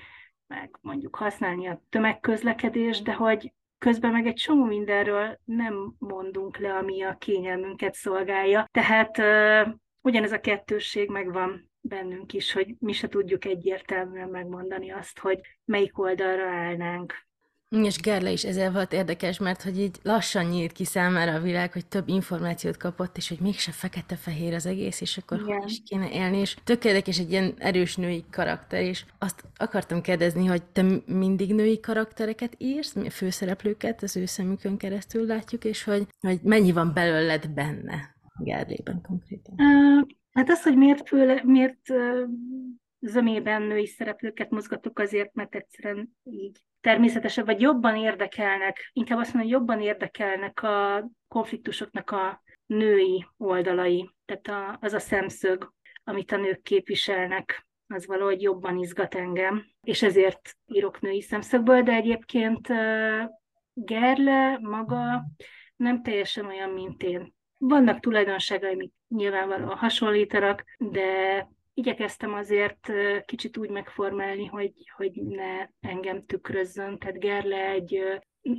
meg 0.47 0.77
mondjuk 0.81 1.15
használni 1.15 1.67
a 1.67 1.81
tömegközlekedést, 1.89 3.03
de 3.03 3.13
hogy 3.13 3.53
közben 3.77 4.11
meg 4.11 4.27
egy 4.27 4.35
csomó 4.35 4.63
mindenről 4.63 5.39
nem 5.45 5.95
mondunk 5.97 6.57
le, 6.57 6.73
ami 6.75 7.01
a 7.01 7.17
kényelmünket 7.17 7.93
szolgálja. 7.93 8.67
Tehát 8.71 9.17
uh, 9.17 9.73
ugyanez 10.01 10.31
a 10.31 10.39
kettősség 10.39 11.09
megvan 11.09 11.70
bennünk 11.81 12.33
is, 12.33 12.51
hogy 12.53 12.75
mi 12.79 12.91
se 12.91 13.07
tudjuk 13.07 13.45
egyértelműen 13.45 14.29
megmondani 14.29 14.91
azt, 14.91 15.19
hogy 15.19 15.39
melyik 15.65 15.99
oldalra 15.99 16.49
állnánk. 16.49 17.13
És 17.75 17.97
Gerle 17.97 18.31
is 18.31 18.43
ezzel 18.43 18.71
volt 18.71 18.93
érdekes, 18.93 19.39
mert 19.39 19.61
hogy 19.61 19.79
így 19.79 19.97
lassan 20.03 20.45
nyílt 20.45 20.71
ki 20.71 20.85
számára 20.85 21.33
a 21.33 21.39
világ, 21.39 21.73
hogy 21.73 21.85
több 21.85 22.07
információt 22.07 22.77
kapott, 22.77 23.17
és 23.17 23.29
hogy 23.29 23.39
mégse 23.39 23.71
fekete-fehér 23.71 24.53
az 24.53 24.65
egész, 24.65 25.01
és 25.01 25.17
akkor 25.17 25.39
Igen. 25.39 25.57
hogy 25.57 25.69
is 25.69 25.81
kéne 25.85 26.11
élni, 26.11 26.37
és 26.37 26.55
tök 26.63 26.85
érdekes 26.85 27.19
egy 27.19 27.31
ilyen 27.31 27.53
erős 27.57 27.95
női 27.95 28.23
karakter, 28.31 28.81
és 28.81 29.05
azt 29.19 29.43
akartam 29.57 30.01
kérdezni, 30.01 30.45
hogy 30.45 30.63
te 30.63 30.85
mindig 31.05 31.53
női 31.53 31.79
karaktereket 31.79 32.55
írsz, 32.57 32.95
főszereplőket 33.09 34.03
az 34.03 34.15
ő 34.15 34.25
szemükön 34.25 34.77
keresztül 34.77 35.25
látjuk, 35.25 35.63
és 35.63 35.83
hogy, 35.83 36.07
hogy 36.19 36.39
mennyi 36.43 36.71
van 36.71 36.93
belőled 36.93 37.49
benne 37.49 38.15
Gerlében 38.39 39.01
konkrétan? 39.01 39.55
Uh, 39.57 40.07
hát 40.31 40.49
az, 40.49 40.63
hogy 40.63 40.77
miért, 40.77 41.07
főle, 41.07 41.41
miért 41.43 41.93
zömében 42.99 43.61
női 43.61 43.85
szereplőket 43.85 44.49
mozgatok 44.49 44.99
azért, 44.99 45.33
mert 45.33 45.55
egyszerűen 45.55 46.17
így 46.23 46.59
természetesebb, 46.81 47.45
vagy 47.45 47.61
jobban 47.61 47.95
érdekelnek, 47.95 48.89
inkább 48.93 49.19
azt 49.19 49.33
mondom, 49.33 49.51
hogy 49.51 49.59
jobban 49.59 49.81
érdekelnek 49.81 50.63
a 50.63 51.09
konfliktusoknak 51.27 52.11
a 52.11 52.43
női 52.65 53.25
oldalai, 53.37 54.09
tehát 54.25 54.47
a, 54.47 54.77
az 54.81 54.93
a 54.93 54.99
szemszög, 54.99 55.73
amit 56.03 56.31
a 56.31 56.37
nők 56.37 56.61
képviselnek, 56.61 57.67
az 57.87 58.05
valahogy 58.05 58.41
jobban 58.41 58.77
izgat 58.77 59.15
engem, 59.15 59.65
és 59.81 60.01
ezért 60.01 60.57
írok 60.65 61.01
női 61.01 61.21
szemszögből, 61.21 61.81
de 61.81 61.91
egyébként 61.91 62.67
Gerle 63.73 64.57
maga 64.61 65.23
nem 65.75 66.01
teljesen 66.01 66.45
olyan, 66.45 66.69
mint 66.69 67.03
én. 67.03 67.33
Vannak 67.63 67.99
tulajdonságai, 67.99 68.73
amik 68.73 68.91
nyilvánvalóan 69.07 69.77
hasonlítanak, 69.77 70.63
de 70.77 71.47
igyekeztem 71.73 72.33
azért 72.33 72.91
kicsit 73.25 73.57
úgy 73.57 73.69
megformálni, 73.69 74.45
hogy, 74.45 74.73
hogy 74.95 75.11
ne 75.13 75.69
engem 75.79 76.25
tükrözzön. 76.25 76.97
Tehát 76.97 77.19
Gerle 77.19 77.69
egy 77.69 78.03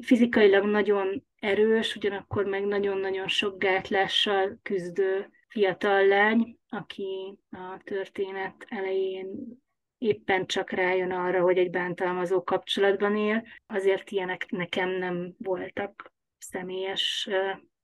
fizikailag 0.01 0.65
nagyon 0.65 1.25
erős, 1.39 1.97
ugyanakkor 1.97 2.45
meg 2.45 2.67
nagyon-nagyon 2.67 3.29
sok 3.29 3.59
gátlással 3.59 4.59
küzdő 4.63 5.31
fiatal 5.49 6.07
lány, 6.07 6.59
aki 6.69 7.39
a 7.51 7.81
történet 7.85 8.67
elején 8.69 9.61
éppen 9.99 10.47
csak 10.47 10.71
rájön 10.71 11.11
arra, 11.11 11.43
hogy 11.43 11.59
egy 11.59 11.71
bántalmazó 11.71 12.43
kapcsolatban 12.43 13.17
él. 13.17 13.47
Azért 13.67 14.11
ilyenek 14.11 14.47
nekem 14.51 14.89
nem 14.89 15.35
voltak 15.39 16.13
személyes 16.39 17.29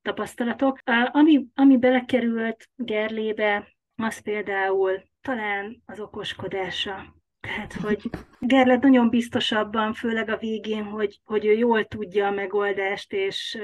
tapasztalatok. 0.09 0.79
Ami, 1.11 1.47
ami 1.55 1.79
belekerült 1.79 2.69
Gerlébe, 2.77 3.69
az 3.95 4.19
például 4.19 5.03
talán 5.21 5.83
az 5.87 6.01
okoskodása. 6.01 7.17
Tehát, 7.41 7.73
hogy 7.73 8.11
Gerlet 8.39 8.83
nagyon 8.83 9.09
biztosabban, 9.09 9.93
főleg 9.93 10.29
a 10.29 10.37
végén, 10.37 10.85
hogy, 10.85 11.21
hogy 11.25 11.47
ő 11.47 11.53
jól 11.53 11.85
tudja 11.85 12.27
a 12.27 12.31
megoldást, 12.31 13.13
és, 13.13 13.59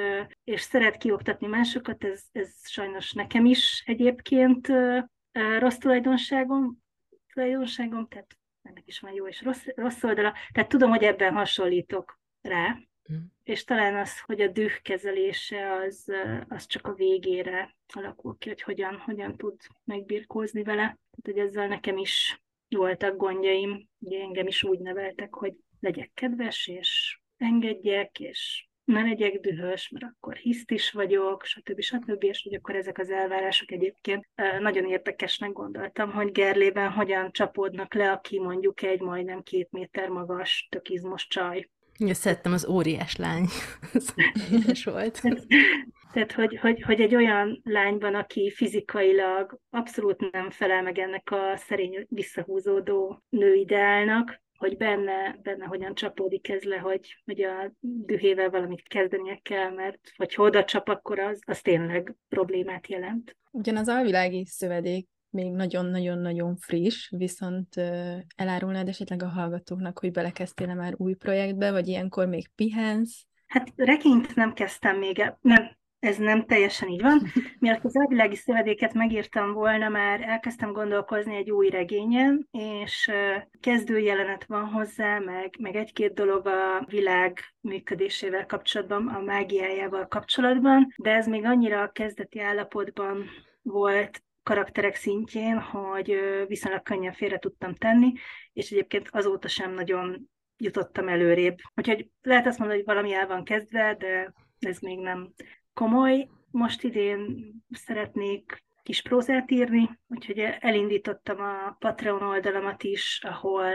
és 0.44 0.60
szeret 0.60 0.96
kioktatni 0.96 1.46
másokat, 1.46 2.04
ez, 2.04 2.22
ez 2.32 2.68
sajnos 2.68 3.12
nekem 3.12 3.44
is 3.44 3.82
egyébként 3.86 4.68
rossz 5.58 5.76
tulajdonságom, 5.76 6.78
tulajdonságom, 7.32 8.06
tehát 8.08 8.36
ennek 8.62 8.82
is 8.86 9.00
van 9.00 9.12
jó 9.12 9.26
és 9.26 9.42
rossz, 9.42 9.66
rossz 9.74 10.02
oldala. 10.02 10.34
Tehát 10.52 10.68
tudom, 10.68 10.90
hogy 10.90 11.02
ebben 11.02 11.34
hasonlítok 11.34 12.20
rá, 12.40 12.76
és 13.42 13.64
talán 13.64 13.96
az, 13.96 14.20
hogy 14.20 14.40
a 14.40 14.48
düh 14.48 14.80
kezelése 14.82 15.72
az, 15.72 16.12
az 16.48 16.66
csak 16.66 16.86
a 16.86 16.94
végére 16.94 17.76
alakul 17.94 18.36
ki, 18.38 18.48
hogy 18.48 18.62
hogyan, 18.62 18.96
hogyan 18.98 19.36
tud 19.36 19.60
megbirkózni 19.84 20.62
vele. 20.62 20.82
Tehát, 20.82 21.22
hogy 21.22 21.38
ezzel 21.38 21.68
nekem 21.68 21.96
is 21.96 22.42
voltak 22.68 23.16
gondjaim, 23.16 23.88
ugye 23.98 24.20
engem 24.20 24.46
is 24.46 24.62
úgy 24.62 24.78
neveltek, 24.78 25.34
hogy 25.34 25.54
legyek 25.80 26.10
kedves, 26.14 26.66
és 26.66 27.20
engedjek, 27.36 28.20
és 28.20 28.66
ne 28.84 29.02
legyek 29.02 29.40
dühös, 29.40 29.88
mert 29.88 30.04
akkor 30.04 30.36
hiszt 30.36 30.70
is 30.70 30.90
vagyok, 30.90 31.44
stb. 31.44 31.80
stb. 31.80 32.24
És 32.24 32.42
hogy 32.42 32.54
akkor 32.54 32.76
ezek 32.76 32.98
az 32.98 33.10
elvárások 33.10 33.70
egyébként 33.70 34.28
nagyon 34.60 34.84
érdekesnek 34.84 35.52
gondoltam, 35.52 36.12
hogy 36.12 36.32
Gerlében 36.32 36.90
hogyan 36.90 37.32
csapódnak 37.32 37.94
le, 37.94 38.12
aki 38.12 38.40
mondjuk 38.40 38.82
egy 38.82 39.00
majdnem 39.00 39.42
két 39.42 39.68
méter 39.70 40.08
magas, 40.08 40.66
tök 40.70 40.88
izmos 40.88 41.26
csaj. 41.26 41.68
Ja, 41.98 42.14
szerettem 42.14 42.52
az 42.52 42.68
óriás 42.68 43.16
lány. 43.16 43.44
Ez 44.68 44.84
volt. 44.84 45.20
Tehát, 46.12 46.32
hogy, 46.32 46.58
hogy, 46.58 46.82
hogy 46.82 47.00
egy 47.00 47.14
olyan 47.14 47.60
lányban, 47.64 48.14
aki 48.14 48.50
fizikailag 48.50 49.58
abszolút 49.70 50.30
nem 50.32 50.50
felel 50.50 50.82
meg 50.82 50.98
ennek 50.98 51.30
a 51.30 51.56
szerény 51.56 52.06
visszahúzódó 52.08 53.22
nőideálnak, 53.28 54.42
hogy 54.56 54.76
benne, 54.76 55.38
benne 55.42 55.64
hogyan 55.64 55.94
csapódik 55.94 56.48
ez 56.48 56.62
le, 56.62 56.76
hogy, 56.76 57.22
hogy 57.24 57.42
a 57.42 57.72
dühével 57.80 58.50
valamit 58.50 58.88
kezdenie 58.88 59.38
kell, 59.42 59.70
mert 59.70 60.00
hogy 60.16 60.34
oda 60.36 60.64
csap, 60.64 60.88
akkor 60.88 61.18
az, 61.18 61.40
az 61.46 61.60
tényleg 61.60 62.14
problémát 62.28 62.86
jelent. 62.86 63.36
Ugyan 63.50 63.76
az 63.76 63.88
alvilági 63.88 64.46
szövedék 64.46 65.08
még 65.34 65.52
nagyon-nagyon-nagyon 65.52 66.56
friss, 66.56 67.10
viszont 67.10 67.74
elárulnád 68.36 68.88
esetleg 68.88 69.22
a 69.22 69.28
hallgatóknak, 69.28 69.98
hogy 69.98 70.10
belekezdtél 70.10 70.74
már 70.74 70.94
új 70.96 71.14
projektbe, 71.14 71.70
vagy 71.70 71.88
ilyenkor 71.88 72.26
még 72.26 72.50
pihensz? 72.54 73.26
Hát 73.46 73.72
regényt 73.76 74.34
nem 74.34 74.52
kezdtem 74.52 74.98
még, 74.98 75.18
el, 75.18 75.38
nem, 75.40 75.76
ez 75.98 76.16
nem 76.16 76.44
teljesen 76.44 76.88
így 76.88 77.02
van. 77.02 77.22
Mielőtt 77.60 77.84
az 77.84 77.96
elvilági 77.96 78.36
szövedéket 78.36 78.94
megírtam 78.94 79.52
volna, 79.52 79.88
már 79.88 80.20
elkezdtem 80.20 80.72
gondolkozni 80.72 81.36
egy 81.36 81.50
új 81.50 81.68
regényen, 81.68 82.48
és 82.50 83.10
kezdőjelenet 83.60 84.44
van 84.44 84.64
hozzá, 84.64 85.18
meg, 85.18 85.54
meg 85.58 85.76
egy-két 85.76 86.14
dolog 86.14 86.46
a 86.46 86.84
világ 86.86 87.38
működésével 87.60 88.46
kapcsolatban, 88.46 89.08
a 89.08 89.20
mágiájával 89.20 90.06
kapcsolatban, 90.08 90.94
de 90.96 91.10
ez 91.10 91.26
még 91.26 91.44
annyira 91.44 91.82
a 91.82 91.92
kezdeti 91.92 92.40
állapotban 92.40 93.24
volt 93.62 94.22
karakterek 94.44 94.94
szintjén, 94.94 95.58
hogy 95.58 96.18
viszonylag 96.46 96.82
könnyen 96.82 97.12
félre 97.12 97.38
tudtam 97.38 97.74
tenni, 97.74 98.12
és 98.52 98.70
egyébként 98.70 99.08
azóta 99.10 99.48
sem 99.48 99.72
nagyon 99.72 100.30
jutottam 100.56 101.08
előrébb. 101.08 101.56
Úgyhogy 101.74 102.08
lehet 102.22 102.46
azt 102.46 102.58
mondani, 102.58 102.78
hogy 102.78 102.94
valami 102.94 103.12
el 103.12 103.26
van 103.26 103.44
kezdve, 103.44 103.94
de 103.98 104.32
ez 104.58 104.78
még 104.78 104.98
nem 104.98 105.32
komoly. 105.72 106.28
Most 106.50 106.82
idén 106.82 107.52
szeretnék 107.70 108.62
kis 108.82 109.02
prózát 109.02 109.50
írni, 109.50 109.90
úgyhogy 110.08 110.38
elindítottam 110.38 111.40
a 111.40 111.76
Patreon 111.78 112.22
oldalamat 112.22 112.82
is, 112.82 113.20
ahol 113.22 113.72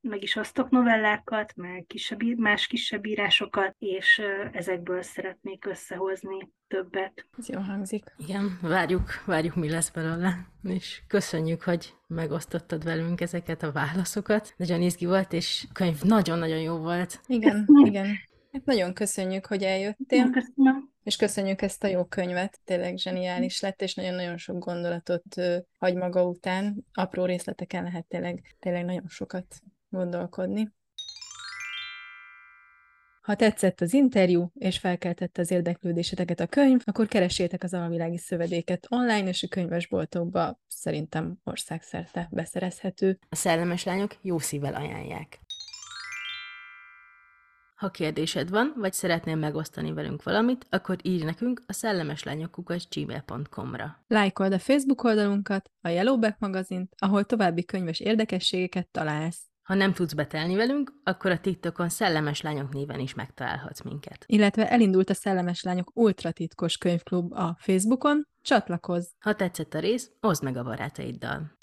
meg 0.00 0.22
is 0.22 0.36
osztok 0.36 0.70
novellákat, 0.70 1.52
meg 1.56 1.84
kisebb, 1.86 2.20
más 2.36 2.66
kisebb 2.66 3.06
írásokat, 3.06 3.74
és 3.78 4.22
ezekből 4.52 5.02
szeretnék 5.02 5.66
összehozni 5.66 6.50
többet. 6.68 7.26
Ez 7.38 7.48
jó 7.48 7.60
hangzik. 7.60 8.14
Igen, 8.16 8.58
várjuk, 8.62 9.24
várjuk, 9.26 9.54
mi 9.54 9.70
lesz 9.70 9.90
belőle. 9.90 10.46
És 10.62 11.02
köszönjük, 11.06 11.62
hogy 11.62 11.94
megosztottad 12.06 12.84
velünk 12.84 13.20
ezeket 13.20 13.62
a 13.62 13.72
válaszokat. 13.72 14.54
Nagyon 14.56 14.82
izgi 14.82 15.06
volt, 15.06 15.32
és 15.32 15.66
a 15.68 15.72
könyv 15.72 16.02
nagyon-nagyon 16.02 16.60
jó 16.60 16.76
volt. 16.76 17.20
Igen, 17.26 17.66
igen. 17.84 18.06
Hát 18.52 18.64
nagyon 18.64 18.94
köszönjük, 18.94 19.46
hogy 19.46 19.62
eljöttél. 19.62 20.30
Köszönöm. 20.30 20.90
És 21.02 21.16
köszönjük 21.16 21.62
ezt 21.62 21.84
a 21.84 21.88
jó 21.88 22.04
könyvet, 22.04 22.60
tényleg 22.64 22.96
zseniális 22.96 23.60
lett, 23.60 23.82
és 23.82 23.94
nagyon-nagyon 23.94 24.36
sok 24.36 24.58
gondolatot 24.58 25.34
hagy 25.78 25.94
maga 25.94 26.24
után. 26.24 26.84
Apró 26.92 27.24
részleteken 27.24 27.82
lehet 27.82 28.06
tényleg, 28.06 28.56
tényleg 28.58 28.84
nagyon 28.84 29.08
sokat 29.08 29.62
gondolkodni. 29.90 30.72
Ha 33.20 33.36
tetszett 33.36 33.80
az 33.80 33.94
interjú, 33.94 34.50
és 34.54 34.78
felkeltette 34.78 35.40
az 35.40 35.50
érdeklődéseteket 35.50 36.40
a 36.40 36.46
könyv, 36.46 36.80
akkor 36.84 37.06
keresétek 37.06 37.62
az 37.62 37.74
Alvilági 37.74 38.18
Szövedéket 38.18 38.86
online, 38.88 39.28
és 39.28 39.42
a 39.42 39.48
könyvesboltokba 39.48 40.60
szerintem 40.68 41.38
országszerte 41.44 42.28
beszerezhető. 42.30 43.18
A 43.28 43.36
szellemes 43.36 43.84
lányok 43.84 44.16
jó 44.22 44.38
szívvel 44.38 44.74
ajánlják. 44.74 45.40
Ha 47.74 47.90
kérdésed 47.90 48.50
van, 48.50 48.72
vagy 48.76 48.92
szeretnél 48.92 49.36
megosztani 49.36 49.92
velünk 49.92 50.22
valamit, 50.22 50.66
akkor 50.70 50.96
írj 51.02 51.24
nekünk 51.24 51.62
a 51.66 51.72
szellemeslányokkukas.gmail.com-ra. 51.72 54.04
Lájkold 54.06 54.52
a 54.52 54.58
Facebook 54.58 55.02
oldalunkat, 55.02 55.70
a 55.80 55.88
Yellowback 55.88 56.38
magazint, 56.38 56.94
ahol 56.98 57.24
további 57.24 57.64
könyves 57.64 58.00
érdekességeket 58.00 58.88
találsz. 58.88 59.49
Ha 59.70 59.76
nem 59.76 59.92
tudsz 59.92 60.12
betelni 60.12 60.56
velünk, 60.56 60.92
akkor 61.04 61.30
a 61.30 61.40
TikTokon 61.40 61.88
Szellemes 61.88 62.40
Lányok 62.40 62.72
néven 62.72 63.00
is 63.00 63.14
megtalálhatsz 63.14 63.82
minket. 63.82 64.24
Illetve 64.26 64.70
elindult 64.70 65.10
a 65.10 65.14
Szellemes 65.14 65.62
Lányok 65.62 65.90
ultratitkos 65.94 66.76
könyvklub 66.76 67.32
a 67.32 67.56
Facebookon, 67.58 68.26
csatlakozz! 68.42 69.06
Ha 69.18 69.34
tetszett 69.34 69.74
a 69.74 69.78
rész, 69.78 70.10
oszd 70.20 70.42
meg 70.42 70.56
a 70.56 70.62
barátaiddal. 70.62 71.58